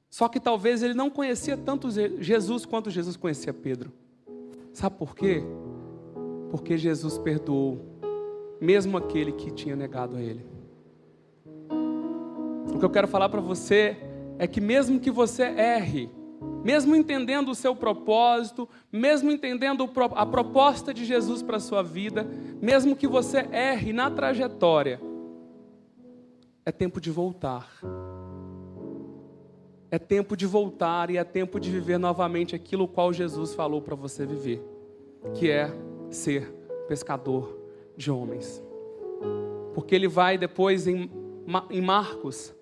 Só 0.09 0.28
que 0.28 0.39
talvez 0.39 0.84
ele 0.84 0.93
não 0.93 1.09
conhecia 1.09 1.57
tanto 1.57 1.89
Jesus 2.22 2.66
quanto 2.66 2.91
Jesus 2.91 3.18
conhecia 3.18 3.51
Pedro. 3.51 3.91
Sabe 4.72 4.95
por 4.97 5.16
quê? 5.16 5.43
Porque 6.51 6.78
Jesus 6.78 7.18
perdoou, 7.18 7.92
mesmo 8.64 8.97
aquele 8.97 9.34
que 9.34 9.51
tinha 9.51 9.76
negado 9.76 10.16
a 10.16 10.22
ele. 10.22 10.45
O 12.74 12.80
que 12.80 12.86
eu 12.86 12.89
quero 12.89 13.09
falar 13.09 13.28
para 13.28 13.41
você 13.41 13.97
é 14.39 14.47
que, 14.47 14.61
mesmo 14.61 15.01
que 15.01 15.11
você 15.11 15.43
erre, 15.43 16.09
mesmo 16.64 16.95
entendendo 16.95 17.51
o 17.51 17.55
seu 17.55 17.76
propósito, 17.76 18.68
mesmo 18.89 19.30
entendendo 19.30 19.89
a 20.16 20.26
proposta 20.26 20.93
de 20.93 21.03
Jesus 21.03 21.43
para 21.43 21.57
a 21.57 21.59
sua 21.59 21.84
vida, 21.84 22.26
mesmo 22.61 22.95
que 22.95 23.05
você 23.05 23.39
erre 23.51 23.91
na 23.91 24.09
trajetória, 24.09 25.01
é 26.66 26.72
tempo 26.72 27.01
de 27.01 27.11
voltar. 27.11 27.70
É 29.91 29.99
tempo 29.99 30.38
de 30.38 30.47
voltar 30.47 31.09
e 31.09 31.18
é 31.18 31.24
tempo 31.26 31.59
de 31.59 31.70
viver 31.70 31.97
novamente 31.97 32.55
aquilo 32.55 32.88
qual 32.88 33.11
Jesus 33.11 33.53
falou 33.53 33.82
para 33.82 33.93
você 33.93 34.26
viver, 34.26 34.64
que 35.34 35.51
é 35.51 35.70
ser 36.09 36.49
pescador 36.88 37.62
de 37.95 38.11
homens. 38.11 38.61
Porque 39.73 39.95
ele 39.95 40.07
vai 40.07 40.37
depois 40.37 40.87
em, 40.87 41.09
em 41.69 41.81
Marcos 41.81 42.53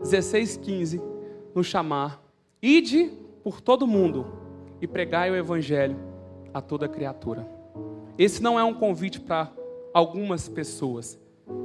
16,15 0.00 1.02
nos 1.54 1.66
chamar: 1.66 2.22
ide 2.62 3.12
por 3.42 3.60
todo 3.60 3.86
mundo 3.86 4.26
e 4.80 4.86
pregai 4.86 5.30
o 5.30 5.36
evangelho 5.36 5.96
a 6.52 6.60
toda 6.60 6.88
criatura. 6.88 7.48
Esse 8.18 8.42
não 8.42 8.58
é 8.58 8.64
um 8.64 8.74
convite 8.74 9.20
para 9.20 9.52
algumas 9.92 10.48
pessoas, 10.48 11.18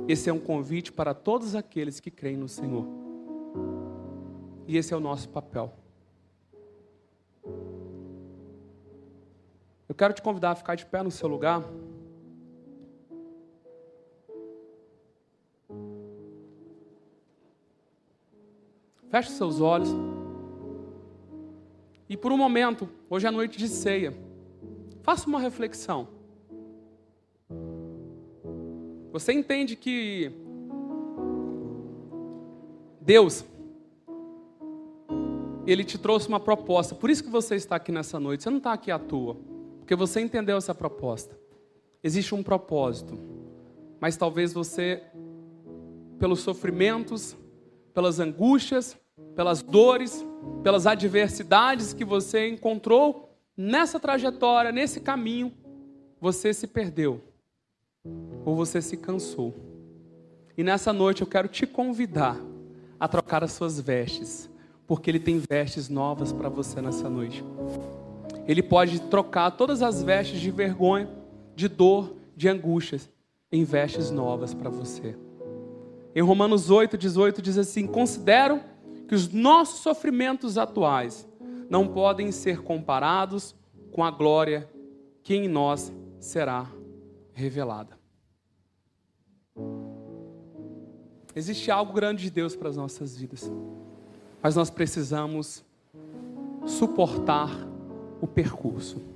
esse 0.08 0.30
é 0.30 0.34
um 0.34 0.40
convite 0.40 0.92
para 0.92 1.14
todos 1.14 1.56
aqueles 1.56 2.00
que 2.00 2.12
creem 2.12 2.38
no 2.38 2.48
Senhor. 2.48 2.86
E 4.68 4.78
esse 4.78 4.94
é 4.94 4.98
o 4.98 5.00
nosso 5.00 5.28
papel. 5.30 5.74
Eu 9.88 9.96
quero 9.96 10.14
te 10.14 10.22
convidar 10.22 10.52
a 10.52 10.56
ficar 10.56 10.76
de 10.76 10.86
pé 10.86 11.04
no 11.04 11.12
seu 11.12 11.28
lugar. 11.28 11.64
Feche 19.12 19.32
seus 19.32 19.60
olhos. 19.60 19.90
E 22.08 22.16
por 22.16 22.32
um 22.32 22.38
momento, 22.38 22.90
hoje 23.10 23.28
é 23.28 23.32
noite 23.32 23.58
de 23.58 23.68
ceia, 23.68 24.18
faça 25.04 25.28
uma 25.28 25.40
reflexão. 25.40 26.08
Você 29.12 29.34
entende 29.34 29.76
que 29.76 30.32
Deus 33.02 33.44
ele 35.66 35.84
te 35.84 35.98
trouxe 35.98 36.28
uma 36.28 36.40
proposta. 36.40 36.96
Por 36.96 37.10
isso 37.10 37.24
que 37.24 37.30
você 37.30 37.56
está 37.56 37.76
aqui 37.76 37.92
nessa 37.92 38.20
noite. 38.20 38.44
Você 38.44 38.50
não 38.50 38.58
está 38.58 38.74
aqui 38.74 38.92
à 38.92 38.98
toa, 38.98 39.38
porque 39.80 39.96
você 39.96 40.22
entendeu 40.22 40.58
essa 40.58 40.74
proposta. 40.74 41.38
Existe 42.04 42.34
um 42.34 42.42
propósito, 42.42 43.18
mas 44.00 44.18
talvez 44.18 44.54
você, 44.54 45.04
pelos 46.18 46.40
sofrimentos, 46.40 47.36
pelas 47.94 48.20
angústias, 48.20 48.98
pelas 49.42 49.64
dores, 49.64 50.24
pelas 50.62 50.86
adversidades 50.86 51.94
que 51.94 52.06
você 52.06 52.48
encontrou 52.48 53.36
nessa 53.58 54.00
trajetória, 54.00 54.72
nesse 54.72 55.00
caminho, 55.00 55.52
você 56.20 56.54
se 56.54 56.68
perdeu 56.68 57.20
ou 58.46 58.56
você 58.56 58.84
se 58.84 58.96
cansou. 58.96 59.52
E 60.56 60.64
nessa 60.64 60.94
noite 60.94 61.22
eu 61.22 61.28
quero 61.28 61.48
te 61.48 61.66
convidar 61.66 62.38
a 63.00 63.08
trocar 63.08 63.44
as 63.44 63.54
suas 63.54 63.80
vestes 63.80 64.48
porque 64.86 65.10
Ele 65.10 65.20
tem 65.20 65.42
vestes 65.50 65.90
novas 65.90 66.32
para 66.32 66.48
você 66.48 66.80
nessa 66.80 67.10
noite. 67.10 67.44
Ele 68.48 68.62
pode 68.62 69.02
trocar 69.02 69.50
todas 69.50 69.82
as 69.82 70.04
vestes 70.04 70.40
de 70.40 70.52
vergonha, 70.52 71.10
de 71.56 71.68
dor, 71.68 72.16
de 72.38 72.48
angústias, 72.48 73.10
em 73.52 73.64
vestes 73.64 74.12
novas 74.12 74.54
para 74.54 74.70
você. 74.70 75.18
Em 76.14 76.22
Romanos 76.22 76.70
8, 76.70 76.96
18 76.96 77.42
diz 77.42 77.58
assim: 77.58 77.88
Considero 77.88 78.70
que 79.12 79.16
os 79.16 79.28
nossos 79.28 79.82
sofrimentos 79.82 80.58
atuais 80.58 81.28
não 81.70 81.86
podem 81.86 82.32
ser 82.32 82.62
comparados 82.62 83.54
com 83.92 84.06
a 84.06 84.10
glória 84.10 84.72
que 85.22 85.36
em 85.36 85.50
nós 85.50 85.92
será 86.18 86.66
revelada. 87.34 88.00
Existe 91.36 91.70
algo 91.70 91.92
grande 91.92 92.24
de 92.24 92.32
Deus 92.32 92.56
para 92.56 92.70
as 92.70 92.78
nossas 92.78 93.18
vidas 93.18 93.52
mas 94.42 94.56
nós 94.56 94.70
precisamos 94.70 95.62
suportar 96.66 97.50
o 98.22 98.26
percurso. 98.26 99.11